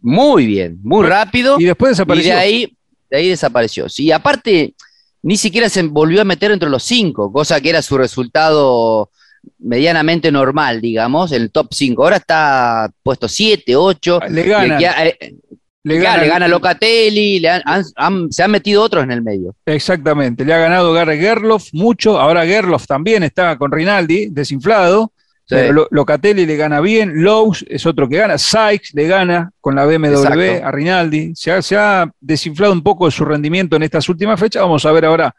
muy 0.00 0.46
bien, 0.46 0.78
muy 0.82 1.06
rápido. 1.06 1.60
Y 1.60 1.64
después 1.64 1.90
desapareció. 1.90 2.32
Y 2.32 2.34
de 2.34 2.40
ahí, 2.40 2.76
de 3.10 3.16
ahí 3.18 3.28
desapareció. 3.28 3.90
Sí, 3.90 4.10
aparte, 4.10 4.74
ni 5.20 5.36
siquiera 5.36 5.68
se 5.68 5.82
volvió 5.82 6.22
a 6.22 6.24
meter 6.24 6.52
entre 6.52 6.70
los 6.70 6.84
cinco, 6.84 7.30
cosa 7.30 7.60
que 7.60 7.68
era 7.68 7.82
su 7.82 7.98
resultado 7.98 9.10
medianamente 9.58 10.32
normal, 10.32 10.80
digamos, 10.80 11.32
el 11.32 11.50
top 11.50 11.66
5. 11.70 12.02
Ahora 12.02 12.16
está 12.16 12.90
puesto 13.02 13.28
7, 13.28 13.76
8. 13.76 14.20
Le 14.30 14.42
gana. 14.44 14.78
Le 14.78 15.36
gana, 15.84 16.22
le 16.22 16.28
gana 16.28 16.48
Locatelli, 16.48 17.40
le 17.40 17.50
han, 17.50 17.62
han, 17.64 17.84
han, 17.96 18.32
se 18.32 18.42
han 18.42 18.50
metido 18.50 18.82
otros 18.82 19.04
en 19.04 19.10
el 19.10 19.22
medio. 19.22 19.54
Exactamente, 19.66 20.44
le 20.44 20.54
ha 20.54 20.58
ganado 20.58 20.92
Gary 20.92 21.18
Gerloff 21.18 21.68
mucho, 21.72 22.18
ahora 22.18 22.46
Gerloff 22.46 22.86
también 22.86 23.22
está 23.22 23.56
con 23.58 23.70
Rinaldi, 23.70 24.28
desinflado, 24.30 25.12
sí. 25.44 25.56
Locatelli 25.90 26.46
le 26.46 26.56
gana 26.56 26.80
bien, 26.80 27.22
Lowe's 27.22 27.64
es 27.68 27.84
otro 27.84 28.08
que 28.08 28.16
gana, 28.16 28.38
Sykes 28.38 28.94
le 28.94 29.06
gana 29.06 29.50
con 29.60 29.74
la 29.74 29.84
BMW 29.84 30.06
Exacto. 30.06 30.66
a 30.66 30.70
Rinaldi, 30.70 31.32
se 31.34 31.52
ha, 31.52 31.60
se 31.60 31.76
ha 31.76 32.10
desinflado 32.18 32.72
un 32.72 32.82
poco 32.82 33.10
su 33.10 33.24
rendimiento 33.24 33.76
en 33.76 33.82
estas 33.82 34.08
últimas 34.08 34.40
fechas, 34.40 34.62
vamos 34.62 34.86
a 34.86 34.92
ver 34.92 35.04
ahora 35.04 35.34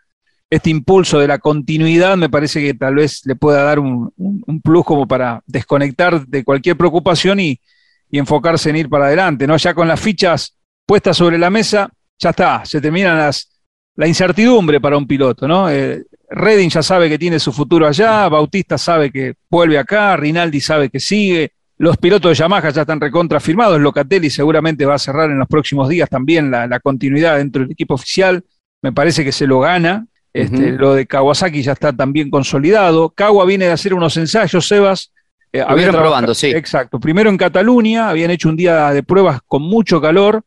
este 0.48 0.70
impulso 0.70 1.20
de 1.20 1.28
la 1.28 1.40
continuidad 1.40 2.16
me 2.18 2.30
parece 2.30 2.62
que 2.62 2.76
tal 2.76 2.96
vez 2.96 3.26
le 3.26 3.36
pueda 3.36 3.64
dar 3.64 3.80
un, 3.80 4.14
un, 4.16 4.44
un 4.46 4.62
plus 4.62 4.86
como 4.86 5.08
para 5.08 5.42
desconectar 5.48 6.28
de 6.28 6.44
cualquier 6.44 6.78
preocupación 6.78 7.40
y, 7.40 7.60
y 8.10 8.20
enfocarse 8.20 8.70
en 8.70 8.78
ir 8.78 8.90
para 8.90 9.08
adelante, 9.08 9.48
¿no? 9.48 9.58
Ya 9.58 9.74
con 9.74 9.88
las 9.88 10.00
fichas 10.00 10.58
puestas 10.86 11.18
sobre 11.18 11.38
la 11.38 11.50
mesa, 11.50 11.90
ya 12.20 12.30
está, 12.30 12.64
se 12.66 12.80
terminan 12.80 13.18
las, 13.18 13.50
la 13.96 14.08
incertidumbre 14.08 14.80
para 14.80 14.98
un 14.98 15.08
piloto, 15.08 15.48
¿no? 15.48 15.70
Eh, 15.70 16.04
Redding 16.30 16.70
ya 16.70 16.82
sabe 16.82 17.10
que 17.10 17.18
tiene 17.18 17.40
su 17.40 17.52
futuro 17.52 17.88
allá, 17.88 18.28
Bautista 18.30 18.78
sabe 18.78 19.12
que 19.12 19.36
vuelve 19.50 19.78
acá, 19.78 20.18
Rinaldi 20.18 20.60
sabe 20.60 20.90
que 20.90 21.00
sigue, 21.00 21.52
los 21.78 21.98
pilotos 21.98 22.30
de 22.30 22.36
Yamaha 22.36 22.70
ya 22.70 22.82
están 22.82 23.02
recontrafirmados, 23.02 23.80
Locatelli 23.80 24.30
seguramente 24.30 24.86
va 24.86 24.96
a 24.96 25.00
cerrar 25.00 25.30
en 25.30 25.40
los 25.40 25.48
próximos 25.48 25.90
días 25.90 26.10
también 26.10 26.50
la, 26.50 26.68
la 26.68 26.80
continuidad 26.80 27.38
dentro 27.38 27.62
del 27.62 27.72
equipo 27.72 27.96
oficial, 27.96 28.44
me 28.82 28.92
parece 28.92 29.24
que 29.24 29.32
se 29.32 29.46
lo 29.46 29.60
gana, 29.60 30.08
este, 30.34 30.56
uh 30.56 30.76
-huh. 30.76 30.78
lo 30.78 30.94
de 30.94 31.06
Kawasaki 31.06 31.62
ya 31.62 31.74
está 31.74 31.94
también 31.94 32.30
consolidado, 32.30 33.10
Kawa 33.10 33.46
viene 33.46 33.66
de 33.66 33.72
hacer 33.72 33.94
unos 33.94 34.18
ensayos, 34.18 34.68
Sebas, 34.68 35.12
eh, 35.58 35.66
habían 35.66 35.92
probando, 35.92 36.34
sí. 36.34 36.48
Exacto. 36.48 37.00
Primero 37.00 37.30
en 37.30 37.38
Cataluña, 37.38 38.10
habían 38.10 38.32
hecho 38.32 38.50
un 38.50 38.56
día 38.56 38.92
de 38.92 39.04
pruebas 39.04 39.40
con 39.48 39.62
mucho 39.62 40.02
calor. 40.02 40.44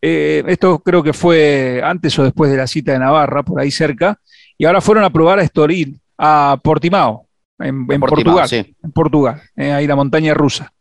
Eh, 0.00 0.42
esto 0.46 0.80
creo 0.80 1.02
que 1.02 1.12
fue 1.12 1.80
antes 1.82 2.18
o 2.18 2.24
después 2.24 2.50
de 2.50 2.56
la 2.56 2.66
cita 2.66 2.92
de 2.92 2.98
Navarra, 2.98 3.42
por 3.42 3.60
ahí 3.60 3.70
cerca. 3.70 4.18
Y 4.58 4.64
ahora 4.64 4.80
fueron 4.80 5.04
a 5.04 5.10
probar 5.10 5.38
a 5.38 5.42
Estoril, 5.42 5.98
a 6.18 6.58
Portimao, 6.62 7.26
en, 7.58 7.86
en 7.88 8.00
Portimao, 8.00 8.34
Portugal. 8.34 8.48
Sí. 8.48 8.76
En 8.82 8.92
Portugal, 8.92 9.42
eh, 9.56 9.72
ahí 9.72 9.86
la 9.86 9.96
montaña 9.96 10.34
rusa. 10.34 10.72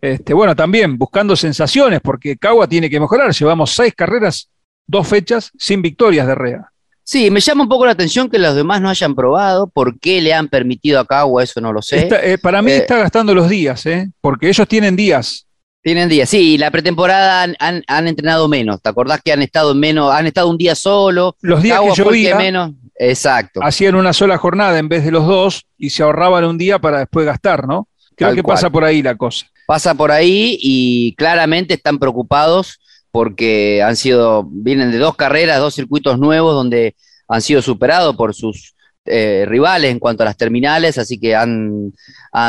Este, 0.00 0.32
bueno, 0.32 0.56
también 0.56 0.96
buscando 0.96 1.36
sensaciones, 1.36 2.00
porque 2.00 2.36
Cagua 2.36 2.66
tiene 2.66 2.88
que 2.88 2.98
mejorar. 2.98 3.32
Llevamos 3.32 3.72
seis 3.72 3.94
carreras, 3.94 4.48
dos 4.86 5.06
fechas, 5.06 5.50
sin 5.58 5.82
victorias 5.82 6.26
de 6.26 6.34
Rea. 6.34 6.72
Sí, 7.10 7.28
me 7.28 7.40
llama 7.40 7.64
un 7.64 7.68
poco 7.68 7.86
la 7.86 7.90
atención 7.90 8.30
que 8.30 8.38
los 8.38 8.54
demás 8.54 8.80
no 8.80 8.88
hayan 8.88 9.16
probado. 9.16 9.66
¿Por 9.66 9.98
qué 9.98 10.20
le 10.20 10.32
han 10.32 10.46
permitido 10.46 11.00
a 11.00 11.04
Cagua? 11.04 11.42
Eso 11.42 11.60
no 11.60 11.72
lo 11.72 11.82
sé. 11.82 12.04
Está, 12.04 12.24
eh, 12.24 12.38
para 12.38 12.62
mí 12.62 12.70
eh, 12.70 12.76
está 12.76 12.98
gastando 12.98 13.34
los 13.34 13.48
días, 13.48 13.84
¿eh? 13.86 14.12
porque 14.20 14.48
ellos 14.48 14.68
tienen 14.68 14.94
días. 14.94 15.44
Tienen 15.82 16.08
días, 16.08 16.28
sí, 16.28 16.56
la 16.56 16.70
pretemporada 16.70 17.42
han, 17.42 17.56
han, 17.58 17.82
han, 17.88 18.06
entrenado 18.06 18.46
menos. 18.46 18.80
¿Te 18.80 18.90
acordás 18.90 19.20
que 19.24 19.32
han 19.32 19.42
estado 19.42 19.74
menos, 19.74 20.12
han 20.12 20.28
estado 20.28 20.48
un 20.48 20.56
día 20.56 20.76
solo? 20.76 21.34
Los 21.40 21.64
días 21.64 21.78
Cagua 21.78 21.94
que 21.96 22.00
llovía, 22.00 22.36
menos. 22.36 22.74
Exacto. 22.94 23.58
Hacían 23.60 23.96
una 23.96 24.12
sola 24.12 24.38
jornada 24.38 24.78
en 24.78 24.88
vez 24.88 25.04
de 25.04 25.10
los 25.10 25.26
dos 25.26 25.66
y 25.76 25.90
se 25.90 26.04
ahorraban 26.04 26.44
un 26.44 26.58
día 26.58 26.78
para 26.78 27.00
después 27.00 27.26
gastar, 27.26 27.66
¿no? 27.66 27.88
Creo 28.14 28.28
Tal 28.28 28.36
que 28.36 28.42
cual. 28.44 28.54
pasa 28.54 28.70
por 28.70 28.84
ahí 28.84 29.02
la 29.02 29.16
cosa. 29.16 29.46
Pasa 29.66 29.94
por 29.94 30.12
ahí 30.12 30.56
y 30.60 31.16
claramente 31.16 31.74
están 31.74 31.98
preocupados 31.98 32.78
porque 33.10 33.82
han 33.82 33.96
sido, 33.96 34.44
vienen 34.50 34.90
de 34.90 34.98
dos 34.98 35.16
carreras, 35.16 35.58
dos 35.58 35.74
circuitos 35.74 36.18
nuevos 36.18 36.54
donde 36.54 36.94
han 37.28 37.42
sido 37.42 37.62
superados 37.62 38.16
por 38.16 38.34
sus 38.34 38.74
eh, 39.04 39.44
rivales 39.48 39.90
en 39.90 39.98
cuanto 39.98 40.22
a 40.22 40.26
las 40.26 40.36
terminales, 40.36 40.98
así 40.98 41.18
que 41.18 41.34
han, 41.34 41.92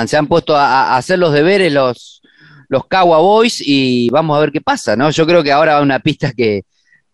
se 0.06 0.18
han 0.18 0.28
puesto 0.28 0.56
a, 0.56 0.94
a, 0.94 0.98
hacer 0.98 1.18
los 1.18 1.34
deberes 1.34 1.72
los, 1.72 2.22
los 2.70 2.86
Kawa 2.88 3.20
Boys 3.20 3.62
y 3.66 4.10
vamos 4.10 4.38
a 4.38 4.42
ver 4.42 4.52
qué 4.52 4.62
pasa, 4.62 4.96
¿no? 4.96 5.10
Yo 5.12 5.26
creo 5.26 5.44
que 5.44 5.52
ahora 5.52 5.76
va 5.76 5.82
una 5.82 6.00
pista 6.00 6.34
que, 6.34 6.64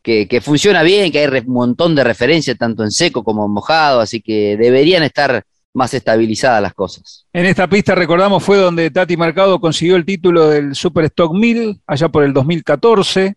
que, 0.02 0.28
que 0.28 0.42
funciona 0.42 0.84
bien, 0.84 1.12
que 1.12 1.20
hay 1.20 1.28
un 1.28 1.54
montón 1.54 1.96
de 1.96 2.04
referencias 2.04 2.58
tanto 2.58 2.84
en 2.84 2.92
seco 2.92 3.24
como 3.24 3.46
en 3.46 3.52
mojado, 3.52 4.00
así 4.00 4.22
que 4.22 4.58
deberían 4.58 5.04
estar 5.04 5.44
más 5.74 5.94
estabilizadas 5.94 6.62
las 6.62 6.74
cosas. 6.74 7.26
En 7.34 7.46
esta 7.46 7.68
pista, 7.68 7.94
recordamos, 7.96 8.44
fue 8.44 8.58
donde 8.58 8.90
Tati 8.90 9.16
Mercado 9.18 9.60
consiguió 9.60 9.96
el 9.96 10.06
título 10.06 10.50
del 10.50 10.76
Super 10.76 11.06
Stock 11.06 11.34
1000, 11.34 11.82
allá 11.86 12.10
por 12.10 12.24
el 12.24 12.34
2014 12.34 13.36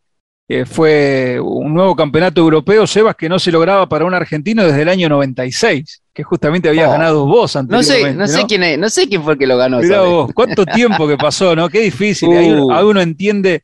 eh, 0.53 0.65
fue 0.65 1.39
un 1.41 1.73
nuevo 1.73 1.95
campeonato 1.95 2.41
europeo, 2.41 2.85
Sebas, 2.85 3.15
que 3.15 3.29
no 3.29 3.39
se 3.39 3.53
lograba 3.53 3.89
para 3.89 4.05
un 4.05 4.15
argentino 4.15 4.65
desde 4.65 4.83
el 4.83 4.89
año 4.89 5.09
96, 5.09 6.03
que 6.13 6.25
justamente 6.25 6.69
había 6.69 6.89
oh. 6.89 6.91
ganado 6.91 7.25
vos 7.25 7.55
anteriormente. 7.55 8.03
No 8.03 8.09
sé, 8.09 8.15
no, 8.15 8.21
¿no? 8.23 8.27
Sé 8.27 8.47
quién 8.49 8.65
es, 8.65 8.77
no 8.77 8.91
sé 8.91 9.09
quién 9.09 9.23
fue 9.23 9.35
el 9.35 9.39
que 9.39 9.47
lo 9.47 9.57
ganó. 9.57 9.79
Mirá 9.79 10.01
vos, 10.01 10.33
cuánto 10.35 10.67
tiempo 10.67 11.07
que 11.07 11.17
pasó, 11.17 11.55
¿no? 11.55 11.69
Qué 11.69 11.79
difícil. 11.83 12.31
Uh. 12.31 12.73
Ahí 12.73 12.85
uno 12.85 13.01
entiende 13.01 13.63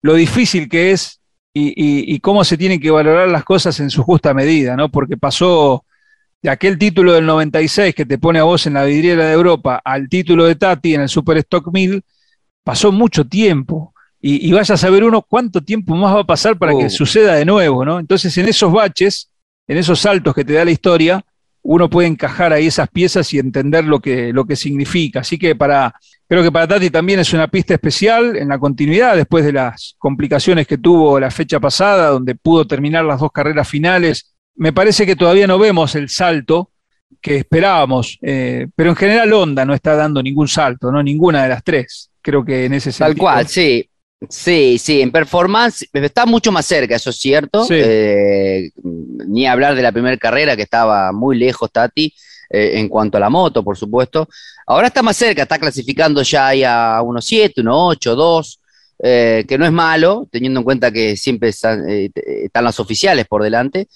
lo 0.00 0.14
difícil 0.14 0.68
que 0.68 0.92
es 0.92 1.20
y, 1.52 1.70
y, 1.70 2.14
y, 2.14 2.20
cómo 2.20 2.44
se 2.44 2.56
tienen 2.56 2.78
que 2.78 2.92
valorar 2.92 3.26
las 3.26 3.42
cosas 3.42 3.80
en 3.80 3.90
su 3.90 4.04
justa 4.04 4.32
medida, 4.32 4.76
¿no? 4.76 4.90
Porque 4.90 5.16
pasó 5.16 5.84
de 6.42 6.50
aquel 6.50 6.76
título 6.76 7.12
del 7.12 7.24
96 7.24 7.94
que 7.94 8.04
te 8.04 8.18
pone 8.18 8.40
a 8.40 8.42
vos 8.42 8.66
en 8.66 8.74
la 8.74 8.84
vidriera 8.84 9.26
de 9.26 9.32
Europa 9.32 9.80
al 9.84 10.08
título 10.08 10.44
de 10.44 10.56
Tati 10.56 10.94
en 10.94 11.02
el 11.02 11.08
Super 11.08 11.36
Stock 11.38 11.72
1000, 11.72 12.02
pasó 12.64 12.90
mucho 12.90 13.24
tiempo. 13.26 13.94
Y, 14.20 14.48
y, 14.48 14.52
vaya 14.52 14.74
a 14.74 14.78
saber 14.78 15.02
uno 15.02 15.22
cuánto 15.22 15.62
tiempo 15.62 15.96
más 15.96 16.14
va 16.14 16.20
a 16.20 16.26
pasar 16.26 16.56
para 16.56 16.72
que 16.72 16.84
Uh. 16.84 16.90
suceda 16.90 17.34
de 17.34 17.44
nuevo, 17.44 17.84
¿no? 17.84 17.98
Entonces, 17.98 18.36
en 18.38 18.48
esos 18.48 18.72
baches, 18.72 19.30
en 19.66 19.78
esos 19.78 19.98
saltos 19.98 20.32
que 20.32 20.44
te 20.44 20.52
da 20.52 20.64
la 20.64 20.70
historia, 20.70 21.24
uno 21.62 21.90
puede 21.90 22.06
encajar 22.08 22.52
ahí 22.52 22.66
esas 22.66 22.88
piezas 22.88 23.32
y 23.34 23.38
entender 23.40 23.84
lo 23.84 24.00
que, 24.00 24.32
lo 24.32 24.44
que 24.44 24.54
significa. 24.54 25.20
Así 25.20 25.38
que 25.38 25.56
para, 25.56 25.94
creo 26.28 26.42
que 26.42 26.52
para 26.52 26.68
Tati 26.68 26.90
también 26.90 27.18
es 27.18 27.32
una 27.32 27.48
pista 27.48 27.74
especial 27.74 28.36
en 28.36 28.48
la 28.48 28.58
continuidad, 28.58 29.16
después 29.16 29.44
de 29.44 29.52
las 29.52 29.96
complicaciones 29.98 30.68
que 30.68 30.78
tuvo 30.78 31.18
la 31.18 31.30
fecha 31.30 31.58
pasada, 31.58 32.08
donde 32.08 32.36
pudo 32.36 32.64
terminar 32.64 33.04
las 33.04 33.18
dos 33.20 33.32
carreras 33.32 33.68
finales. 33.68 34.31
Me 34.54 34.72
parece 34.72 35.06
que 35.06 35.16
todavía 35.16 35.46
no 35.46 35.58
vemos 35.58 35.94
el 35.94 36.08
salto 36.08 36.70
que 37.20 37.36
esperábamos, 37.36 38.18
eh, 38.22 38.66
pero 38.74 38.90
en 38.90 38.96
general 38.96 39.32
Honda 39.32 39.64
no 39.64 39.74
está 39.74 39.94
dando 39.94 40.22
ningún 40.22 40.48
salto, 40.48 40.90
¿no? 40.90 41.02
Ninguna 41.02 41.42
de 41.44 41.48
las 41.50 41.62
tres. 41.62 42.10
Creo 42.20 42.44
que 42.44 42.64
en 42.64 42.74
ese 42.74 42.90
Tal 42.90 43.08
sentido. 43.08 43.22
cual, 43.24 43.46
sí. 43.48 43.88
Sí, 44.28 44.78
sí, 44.78 45.00
en 45.00 45.10
performance 45.10 45.84
está 45.92 46.26
mucho 46.26 46.52
más 46.52 46.64
cerca, 46.64 46.94
eso 46.94 47.10
es 47.10 47.16
cierto. 47.16 47.64
Sí. 47.64 47.74
Eh, 47.76 48.70
ni 49.26 49.46
hablar 49.46 49.74
de 49.74 49.82
la 49.82 49.90
primera 49.90 50.16
carrera 50.16 50.54
que 50.54 50.62
estaba 50.62 51.10
muy 51.12 51.36
lejos 51.36 51.72
Tati 51.72 52.12
eh, 52.50 52.72
en 52.74 52.88
cuanto 52.88 53.16
a 53.16 53.20
la 53.20 53.30
moto, 53.30 53.64
por 53.64 53.76
supuesto. 53.76 54.28
Ahora 54.66 54.86
está 54.88 55.02
más 55.02 55.16
cerca, 55.16 55.42
está 55.42 55.58
clasificando 55.58 56.22
ya 56.22 56.48
ahí 56.48 56.62
a 56.62 57.00
1.7, 57.02 57.54
1.8, 57.64 58.14
2, 58.14 58.60
eh, 59.02 59.44
que 59.48 59.58
no 59.58 59.64
es 59.66 59.72
malo, 59.72 60.28
teniendo 60.30 60.60
en 60.60 60.64
cuenta 60.64 60.92
que 60.92 61.16
siempre 61.16 61.48
están, 61.48 61.88
eh, 61.88 62.10
están 62.44 62.64
las 62.64 62.78
oficiales 62.78 63.26
por 63.26 63.42
delante. 63.42 63.88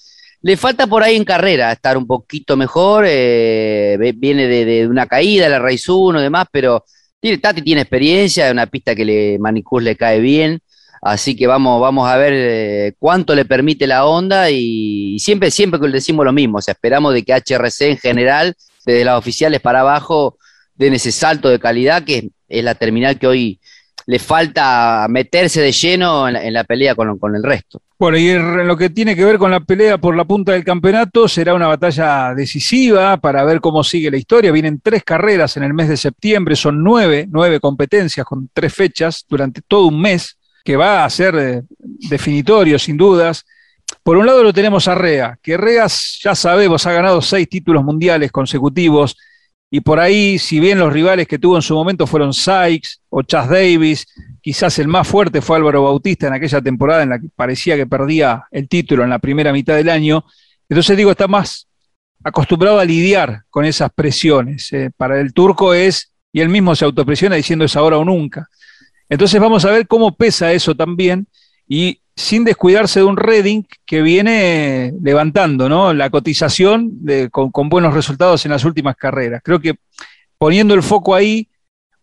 Le 0.47 0.55
falta 0.55 0.87
por 0.87 1.03
ahí 1.03 1.17
en 1.17 1.25
carrera 1.25 1.73
estar 1.73 1.97
un 1.97 2.07
poquito 2.07 2.55
mejor, 2.55 3.03
eh, 3.05 3.97
viene 4.15 4.47
de, 4.47 4.87
una 4.87 5.05
caída, 5.05 5.49
la 5.49 5.59
raíz 5.59 5.89
1 5.89 6.21
y 6.21 6.23
demás, 6.23 6.47
pero 6.49 6.85
tiene, 7.19 7.39
Tati 7.39 7.61
tiene 7.61 7.81
experiencia, 7.81 8.45
es 8.45 8.53
una 8.53 8.65
pista 8.65 8.95
que 8.95 9.03
le, 9.03 9.37
Manicús 9.39 9.83
le 9.83 9.97
cae 9.97 10.21
bien, 10.21 10.61
así 11.01 11.35
que 11.35 11.47
vamos, 11.47 11.81
vamos 11.81 12.07
a 12.07 12.15
ver 12.15 12.31
eh, 12.33 12.93
cuánto 12.97 13.35
le 13.35 13.43
permite 13.43 13.87
la 13.87 14.05
onda 14.05 14.49
y, 14.49 15.15
y 15.15 15.19
siempre, 15.19 15.51
siempre 15.51 15.81
que 15.81 15.87
le 15.87 15.95
decimos 15.95 16.23
lo 16.23 16.31
mismo, 16.31 16.59
o 16.59 16.61
sea, 16.61 16.71
esperamos 16.71 17.13
de 17.13 17.23
que 17.23 17.33
HRC 17.33 17.81
en 17.81 17.97
general, 17.97 18.55
desde 18.85 19.03
las 19.03 19.19
oficiales 19.19 19.59
para 19.59 19.81
abajo, 19.81 20.37
den 20.75 20.93
ese 20.93 21.11
salto 21.11 21.49
de 21.49 21.59
calidad 21.59 22.05
que 22.05 22.29
es 22.47 22.63
la 22.63 22.75
terminal 22.75 23.19
que 23.19 23.27
hoy 23.27 23.59
le 24.07 24.19
falta 24.19 25.05
meterse 25.09 25.61
de 25.61 25.73
lleno 25.73 26.29
en 26.29 26.53
la, 26.53 26.63
pelea 26.63 26.95
con, 26.95 27.19
con 27.19 27.35
el 27.35 27.43
resto. 27.43 27.81
Bueno, 27.99 28.17
y 28.17 28.29
en 28.29 28.65
lo 28.65 28.77
que 28.77 28.89
tiene 28.89 29.17
que 29.17 29.25
ver 29.25 29.37
con 29.37 29.51
la 29.51 29.59
pelea 29.59 29.97
por 29.97 30.15
la 30.15 30.23
punta 30.23 30.53
del 30.53 30.63
campeonato, 30.63 31.27
será 31.27 31.53
una 31.53 31.67
batalla 31.67 32.33
decisiva 32.33 33.17
para 33.17 33.43
ver 33.43 33.59
cómo 33.59 33.83
sigue 33.83 34.09
la 34.09 34.15
historia. 34.15 34.53
Vienen 34.53 34.79
tres 34.81 35.03
carreras 35.03 35.57
en 35.57 35.63
el 35.63 35.73
mes 35.73 35.89
de 35.89 35.97
septiembre, 35.97 36.55
son 36.55 36.81
nueve, 36.81 37.27
nueve 37.29 37.59
competencias 37.59 38.25
con 38.25 38.49
tres 38.53 38.73
fechas 38.73 39.25
durante 39.27 39.61
todo 39.61 39.87
un 39.87 39.99
mes, 39.99 40.37
que 40.63 40.77
va 40.77 41.03
a 41.03 41.09
ser 41.09 41.35
eh, 41.35 41.61
definitorio, 42.09 42.79
sin 42.79 42.95
dudas. 42.95 43.45
Por 44.03 44.15
un 44.15 44.25
lado 44.25 44.41
lo 44.41 44.53
tenemos 44.53 44.87
a 44.87 44.95
Rea, 44.95 45.37
que 45.43 45.57
Rea 45.57 45.87
ya 46.21 46.33
sabemos 46.33 46.85
ha 46.85 46.93
ganado 46.93 47.21
seis 47.21 47.49
títulos 47.49 47.83
mundiales 47.83 48.31
consecutivos, 48.31 49.17
y 49.69 49.81
por 49.81 49.99
ahí, 49.99 50.39
si 50.39 50.59
bien 50.59 50.79
los 50.79 50.93
rivales 50.93 51.27
que 51.27 51.39
tuvo 51.39 51.57
en 51.57 51.61
su 51.61 51.73
momento 51.75 52.07
fueron 52.07 52.33
Sykes 52.33 53.01
o 53.09 53.21
Chas 53.21 53.49
Davis, 53.49 54.07
quizás 54.41 54.79
el 54.79 54.87
más 54.87 55.07
fuerte 55.07 55.41
fue 55.41 55.57
Álvaro 55.57 55.83
Bautista 55.83 56.27
en 56.27 56.33
aquella 56.33 56.61
temporada 56.61 57.03
en 57.03 57.09
la 57.09 57.19
que 57.19 57.27
parecía 57.35 57.75
que 57.75 57.85
perdía 57.85 58.45
el 58.51 58.69
título 58.69 59.03
en 59.03 59.09
la 59.09 59.19
primera 59.19 59.51
mitad 59.51 59.75
del 59.75 59.89
año. 59.89 60.23
Entonces 60.69 60.95
digo, 60.95 61.11
está 61.11 61.27
más 61.27 61.67
acostumbrado 62.23 62.79
a 62.79 62.85
lidiar 62.85 63.43
con 63.49 63.65
esas 63.65 63.91
presiones. 63.91 64.71
Eh, 64.71 64.89
para 64.95 65.19
el 65.19 65.33
turco 65.33 65.73
es, 65.73 66.13
y 66.31 66.39
él 66.39 66.47
mismo 66.47 66.73
se 66.73 66.85
autopresiona 66.85 67.35
diciendo 67.35 67.65
es 67.65 67.75
ahora 67.75 67.97
o 67.97 68.05
nunca. 68.05 68.47
Entonces 69.09 69.39
vamos 69.39 69.65
a 69.65 69.71
ver 69.71 69.85
cómo 69.85 70.15
pesa 70.15 70.53
eso 70.53 70.75
también 70.75 71.27
y 71.67 71.99
sin 72.17 72.43
descuidarse 72.43 72.99
de 72.99 73.05
un 73.05 73.15
Reading 73.15 73.63
que 73.85 74.01
viene 74.01 74.91
levantando 75.01 75.93
la 75.93 76.09
cotización 76.09 76.99
con, 77.31 77.69
buenos 77.69 77.93
resultados 77.93 78.43
en 78.43 78.51
las 78.51 78.65
últimas 78.65 78.97
carreras. 78.97 79.41
Creo 79.43 79.59
que 79.59 79.75
poniendo 80.37 80.73
el 80.73 80.81
foco 80.81 81.13
ahí, 81.13 81.47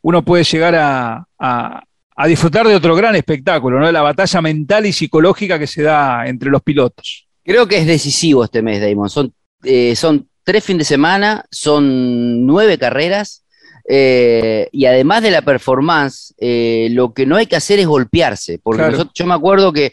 uno 0.03 0.25
puede 0.25 0.45
llegar 0.45 0.77
a, 0.77 1.27
a, 1.37 1.83
a 2.17 2.27
disfrutar 2.29 2.67
de 2.67 2.77
otro 2.77 2.95
gran 2.95 3.17
espectáculo, 3.17 3.81
¿no? 3.81 3.91
la 3.91 4.03
batalla 4.03 4.41
mental 4.41 4.87
y 4.87 4.93
psicológica 4.93 5.59
que 5.59 5.67
se 5.67 5.83
da 5.83 6.27
entre 6.29 6.49
los 6.49 6.63
pilotos. 6.63 7.27
Creo 7.43 7.67
que 7.67 7.79
es 7.79 7.87
decisivo 7.87 8.45
este 8.45 8.63
mes, 8.63 8.81
Damon. 8.81 9.11
Son, 9.11 9.35
eh, 9.65 9.97
son 9.97 10.29
tres 10.45 10.63
fines 10.63 10.87
de 10.87 10.95
semana, 10.95 11.45
son 11.51 12.47
nueve 12.47 12.79
carreras. 12.79 13.44
Eh, 13.87 14.69
y 14.73 14.87
además 14.87 15.23
de 15.23 15.31
la 15.31 15.43
performance, 15.43 16.35
eh, 16.39 16.89
lo 16.93 17.13
que 17.13 17.27
no 17.27 17.37
hay 17.37 17.47
que 17.47 17.57
hacer 17.57 17.79
es 17.79 17.87
golpearse. 17.87 18.59
Porque 18.63 18.79
Claro. 18.79 18.93
nosotros- 18.93 19.15
yo 19.15 19.27
me 19.27 19.35
acuerdo 19.35 19.73
que 19.73 19.93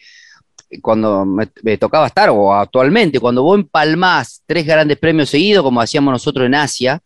cuando 0.82 1.26
me, 1.26 1.50
me 1.64 1.78
tocaba 1.78 2.08
estar, 2.08 2.30
o 2.30 2.54
actualmente, 2.54 3.20
cuando 3.20 3.44
vos 3.44 3.60
empalmás 3.60 4.42
tres 4.46 4.66
grandes 4.66 4.98
premios 4.98 5.30
seguidos, 5.30 5.64
como 5.64 5.82
hacíamos 5.82 6.14
nosotros 6.14 6.46
en 6.46 6.56
Asia, 6.56 7.02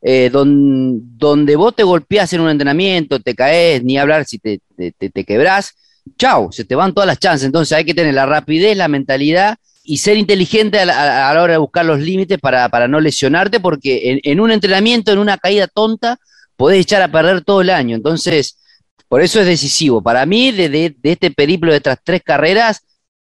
eh, 0.00 0.30
don- 0.32 1.18
donde 1.18 1.56
vos 1.56 1.74
te 1.74 1.82
golpeás 1.82 2.32
en 2.32 2.40
un 2.42 2.50
entrenamiento, 2.50 3.18
te 3.18 3.34
caes, 3.34 3.82
ni 3.82 3.98
hablar 3.98 4.24
si 4.24 4.38
te, 4.38 4.60
te, 4.76 4.92
te- 4.92 5.10
te 5.10 5.24
quebrás, 5.24 5.72
chau, 6.16 6.52
se 6.52 6.64
te 6.64 6.76
van 6.76 6.94
todas 6.94 7.08
las 7.08 7.18
chances. 7.18 7.46
Entonces 7.46 7.76
hay 7.76 7.84
que 7.84 7.94
tener 7.94 8.14
la 8.14 8.24
rapidez, 8.26 8.76
la 8.76 8.86
mentalidad 8.86 9.56
y 9.90 9.96
ser 9.98 10.18
inteligente 10.18 10.78
a 10.78 10.84
la, 10.84 11.30
a 11.30 11.34
la 11.34 11.42
hora 11.42 11.52
de 11.54 11.58
buscar 11.58 11.84
los 11.86 11.98
límites 11.98 12.38
para, 12.38 12.68
para 12.68 12.86
no 12.88 13.00
lesionarte, 13.00 13.58
porque 13.58 14.20
en, 14.22 14.38
un 14.40 14.50
entrenamiento, 14.50 15.10
en 15.12 15.18
una 15.18 15.38
caída 15.38 15.66
tonta, 15.66 16.18
podés 16.56 16.80
echar 16.80 17.00
a 17.00 17.10
perder 17.10 17.42
todo 17.42 17.62
el 17.62 17.70
año. 17.70 17.96
Entonces, 17.96 18.58
por 19.08 19.22
eso 19.22 19.40
es 19.40 19.46
decisivo. 19.46 20.02
Para 20.02 20.26
mí, 20.26 20.52
de, 20.52 20.68
de- 20.68 20.94
de 20.98 21.12
este 21.12 21.30
periplo 21.30 21.70
de 21.70 21.78
estas 21.78 21.98
tres 22.04 22.20
carreras, 22.22 22.82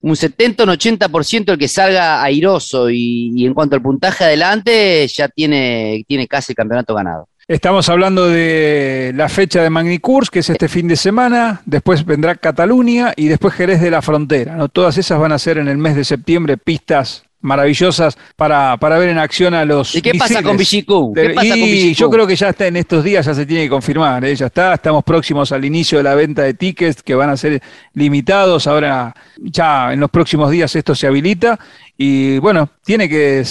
un 0.02 0.16
70, 0.16 0.64
un 0.66 0.70
80% 0.70 1.54
el 1.54 1.58
que 1.58 1.68
salga 1.68 2.22
airoso 2.22 2.90
y, 2.90 3.32
y 3.36 3.46
en 3.48 3.54
cuanto 3.56 3.76
al 3.76 3.82
puntaje 3.82 4.24
adelante, 4.26 5.08
ya 5.08 5.30
tiene, 5.30 6.04
tiene 6.08 6.28
casi 6.28 6.52
el 6.52 6.56
campeonato 6.58 6.94
ganado. 6.94 7.30
Estamos 7.46 7.90
hablando 7.90 8.30
de 8.30 9.12
la 9.16 9.28
fecha 9.28 9.62
de 9.62 9.70
Magnicurs, 9.70 10.30
que 10.30 10.40
es 10.40 10.50
este 10.50 10.70
fin 10.70 10.88
de 10.88 10.96
semana, 10.96 11.62
después 11.66 12.06
vendrá 12.06 12.36
Cataluña 12.36 13.12
y 13.18 13.28
después 13.28 13.54
Jerez 13.54 13.82
de 13.82 13.92
la 13.92 14.02
Frontera. 14.02 14.56
¿no? 14.56 14.70
Todas 14.70 14.98
esas 14.98 15.20
van 15.20 15.34
a 15.34 15.40
ser 15.40 15.58
en 15.58 15.68
el 15.68 15.78
mes 15.78 15.98
de 15.98 16.06
septiembre 16.06 16.56
pistas 16.56 17.26
maravillosas 17.44 18.18
para, 18.36 18.76
para 18.78 18.98
ver 18.98 19.10
en 19.10 19.20
acción 19.20 19.54
a 19.54 19.64
los. 19.66 19.94
¿Y 19.94 20.02
qué 20.02 20.14
pasa 20.16 20.42
con 20.42 20.58
Bichicú? 20.58 21.14
¿Qué 21.14 21.22
De- 21.30 21.34
pasa 21.36 21.50
con 21.50 21.58
y 21.60 21.72
Bichicú? 21.72 22.00
yo 22.00 22.10
creo 22.10 22.26
que 22.26 22.36
ya 22.36 22.50
está 22.50 22.66
en 22.66 22.78
estos 22.78 23.04
días, 23.04 23.26
ya 23.26 23.34
se 23.36 23.46
tiene 23.46 23.66
que 23.66 23.70
confirmar, 23.70 24.26
¿eh? 24.26 24.36
ya 24.36 24.48
está, 24.48 24.74
estamos 24.74 25.04
próximos 25.04 25.52
al 25.52 25.64
inicio 25.64 26.00
de 26.00 26.04
la 26.06 26.16
venta 26.16 26.42
de 26.42 26.56
tickets 26.56 27.04
que 27.04 27.14
van 27.14 27.30
a 27.30 27.38
ser 27.38 27.62
limitados, 27.94 28.66
ahora 28.66 29.14
ya 29.38 29.94
en 29.94 30.00
los 30.00 30.10
próximos 30.10 30.50
días 30.50 30.76
esto 30.76 30.96
se 30.96 31.06
habilita 31.06 31.60
y 31.98 32.40
bueno, 32.40 32.70
tiene 32.84 33.08
que 33.08 33.44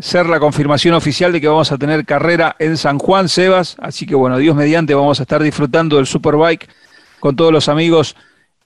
ser 0.00 0.26
la 0.26 0.40
confirmación 0.40 0.94
oficial 0.94 1.32
de 1.32 1.40
que 1.40 1.46
vamos 1.48 1.70
a 1.70 1.78
tener 1.78 2.04
carrera 2.04 2.56
en 2.58 2.76
San 2.76 2.98
Juan, 2.98 3.28
Sebas, 3.28 3.76
así 3.80 4.06
que 4.06 4.14
bueno, 4.16 4.38
Dios 4.38 4.56
mediante 4.56 4.94
vamos 4.94 5.20
a 5.20 5.22
estar 5.22 5.42
disfrutando 5.42 5.96
del 5.96 6.06
Superbike 6.06 6.68
con 7.20 7.36
todos 7.36 7.52
los 7.52 7.68
amigos 7.68 8.16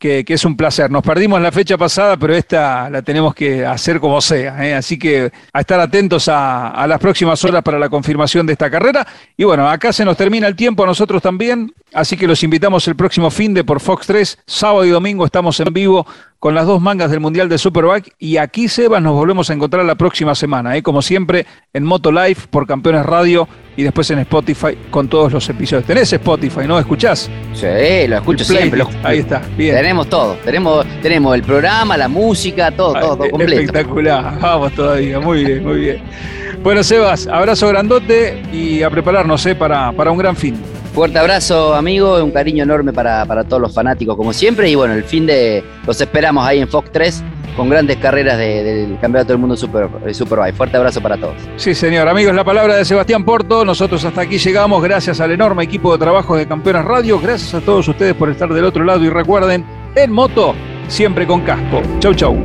que, 0.00 0.24
que 0.24 0.34
es 0.34 0.44
un 0.46 0.56
placer. 0.56 0.90
Nos 0.90 1.02
perdimos 1.02 1.40
la 1.42 1.52
fecha 1.52 1.76
pasada, 1.76 2.16
pero 2.16 2.34
esta 2.34 2.88
la 2.88 3.02
tenemos 3.02 3.34
que 3.34 3.66
hacer 3.66 4.00
como 4.00 4.20
sea. 4.20 4.66
¿eh? 4.66 4.74
Así 4.74 4.98
que 4.98 5.30
a 5.52 5.60
estar 5.60 5.78
atentos 5.78 6.26
a, 6.26 6.70
a 6.70 6.86
las 6.86 6.98
próximas 6.98 7.44
horas 7.44 7.62
para 7.62 7.78
la 7.78 7.90
confirmación 7.90 8.46
de 8.46 8.54
esta 8.54 8.70
carrera. 8.70 9.06
Y 9.36 9.44
bueno, 9.44 9.68
acá 9.68 9.92
se 9.92 10.04
nos 10.04 10.16
termina 10.16 10.46
el 10.46 10.56
tiempo 10.56 10.82
a 10.82 10.86
nosotros 10.86 11.20
también. 11.20 11.72
Así 11.92 12.16
que 12.16 12.26
los 12.26 12.42
invitamos 12.42 12.88
el 12.88 12.96
próximo 12.96 13.30
fin 13.30 13.52
de 13.52 13.62
por 13.62 13.78
Fox 13.78 14.06
3, 14.06 14.38
sábado 14.46 14.84
y 14.86 14.90
domingo 14.90 15.26
estamos 15.26 15.60
en 15.60 15.72
vivo 15.72 16.06
con 16.40 16.54
las 16.54 16.66
dos 16.66 16.80
mangas 16.80 17.10
del 17.10 17.20
Mundial 17.20 17.48
de 17.48 17.58
Superbike. 17.58 18.14
Y 18.18 18.38
aquí, 18.38 18.66
Sebas, 18.66 19.00
nos 19.02 19.12
volvemos 19.14 19.48
a 19.50 19.52
encontrar 19.52 19.84
la 19.84 19.94
próxima 19.94 20.34
semana, 20.34 20.74
¿eh? 20.76 20.82
como 20.82 21.02
siempre, 21.02 21.46
en 21.72 21.84
Moto 21.84 22.10
Live 22.10 22.38
por 22.50 22.66
Campeones 22.66 23.04
Radio 23.06 23.46
y 23.76 23.82
después 23.82 24.10
en 24.10 24.18
Spotify 24.20 24.76
con 24.90 25.08
todos 25.08 25.32
los 25.32 25.48
episodios. 25.50 25.86
¿Tenés 25.86 26.12
Spotify, 26.12 26.60
no? 26.66 26.78
¿Escuchás? 26.78 27.30
Sí, 27.54 27.66
lo 28.08 28.16
escucho 28.16 28.42
siempre. 28.44 28.78
lo- 28.78 28.88
Ahí 29.04 29.18
está, 29.18 29.42
bien. 29.56 29.76
Tenemos 29.76 30.08
todo. 30.08 30.34
Tenemos, 30.44 30.84
tenemos 31.02 31.34
el 31.34 31.42
programa, 31.42 31.96
la 31.96 32.08
música, 32.08 32.70
todo, 32.70 32.94
todo, 32.94 33.16
todo 33.18 33.30
completo. 33.30 33.60
Espectacular, 33.60 34.38
vamos 34.40 34.72
todavía, 34.72 35.20
muy 35.20 35.44
bien, 35.44 35.62
muy 35.64 35.78
bien. 35.80 36.02
Bueno, 36.62 36.82
Sebas, 36.82 37.26
abrazo 37.26 37.68
grandote 37.68 38.42
y 38.52 38.82
a 38.82 38.90
prepararnos 38.90 39.44
eh, 39.46 39.54
para, 39.54 39.92
para 39.92 40.10
un 40.10 40.18
gran 40.18 40.34
fin. 40.36 40.56
Fuerte 41.00 41.18
abrazo, 41.18 41.72
amigo, 41.74 42.22
un 42.22 42.30
cariño 42.30 42.62
enorme 42.62 42.92
para, 42.92 43.24
para 43.24 43.42
todos 43.44 43.62
los 43.62 43.72
fanáticos, 43.74 44.14
como 44.18 44.34
siempre. 44.34 44.68
Y 44.68 44.74
bueno, 44.74 44.92
el 44.92 45.02
fin 45.02 45.24
de 45.24 45.64
los 45.86 45.98
esperamos 45.98 46.44
ahí 46.46 46.58
en 46.58 46.68
Fox 46.68 46.90
3 46.92 47.24
con 47.56 47.70
grandes 47.70 47.96
carreras 47.96 48.36
de- 48.36 48.62
del 48.62 48.98
Campeonato 49.00 49.28
del 49.32 49.38
Mundo 49.38 49.56
Super, 49.56 49.88
eh, 50.06 50.12
Superbike. 50.12 50.54
Fuerte 50.54 50.76
abrazo 50.76 51.00
para 51.00 51.16
todos. 51.16 51.36
Sí, 51.56 51.74
señor. 51.74 52.06
Amigos, 52.06 52.34
la 52.34 52.44
palabra 52.44 52.76
de 52.76 52.84
Sebastián 52.84 53.24
Porto. 53.24 53.64
Nosotros 53.64 54.04
hasta 54.04 54.20
aquí 54.20 54.36
llegamos 54.36 54.82
gracias 54.82 55.18
al 55.22 55.30
enorme 55.30 55.64
equipo 55.64 55.90
de 55.94 55.98
trabajo 56.00 56.36
de 56.36 56.46
Campeones 56.46 56.84
Radio. 56.84 57.18
Gracias 57.18 57.54
a 57.54 57.62
todos 57.64 57.88
ustedes 57.88 58.12
por 58.12 58.28
estar 58.28 58.52
del 58.52 58.66
otro 58.66 58.84
lado 58.84 59.02
y 59.02 59.08
recuerden, 59.08 59.64
en 59.94 60.12
moto, 60.12 60.54
siempre 60.88 61.26
con 61.26 61.40
casco. 61.40 61.80
Chau, 62.00 62.12
chau. 62.12 62.36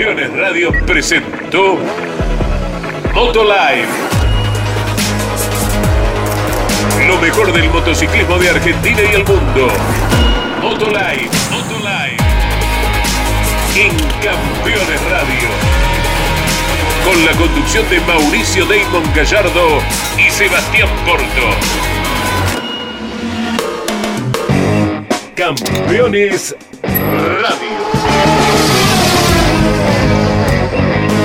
Campeones 0.00 0.32
Radio 0.32 0.72
presentó 0.86 1.76
Motolive. 3.14 3.86
Lo 7.06 7.18
mejor 7.20 7.52
del 7.52 7.68
motociclismo 7.68 8.38
de 8.38 8.48
Argentina 8.48 8.98
y 9.02 9.14
el 9.14 9.26
mundo. 9.26 9.68
Motolive, 10.62 11.28
Motolive. 11.50 12.16
En 13.76 13.94
Campeones 14.22 15.02
Radio. 15.10 15.48
Con 17.04 17.26
la 17.26 17.32
conducción 17.32 17.86
de 17.90 18.00
Mauricio 18.00 18.64
Damon 18.64 19.04
Gallardo 19.14 19.82
y 20.16 20.30
Sebastián 20.30 20.88
Porto. 21.04 21.50
Campeones 25.36 26.56
Radio. 26.82 27.69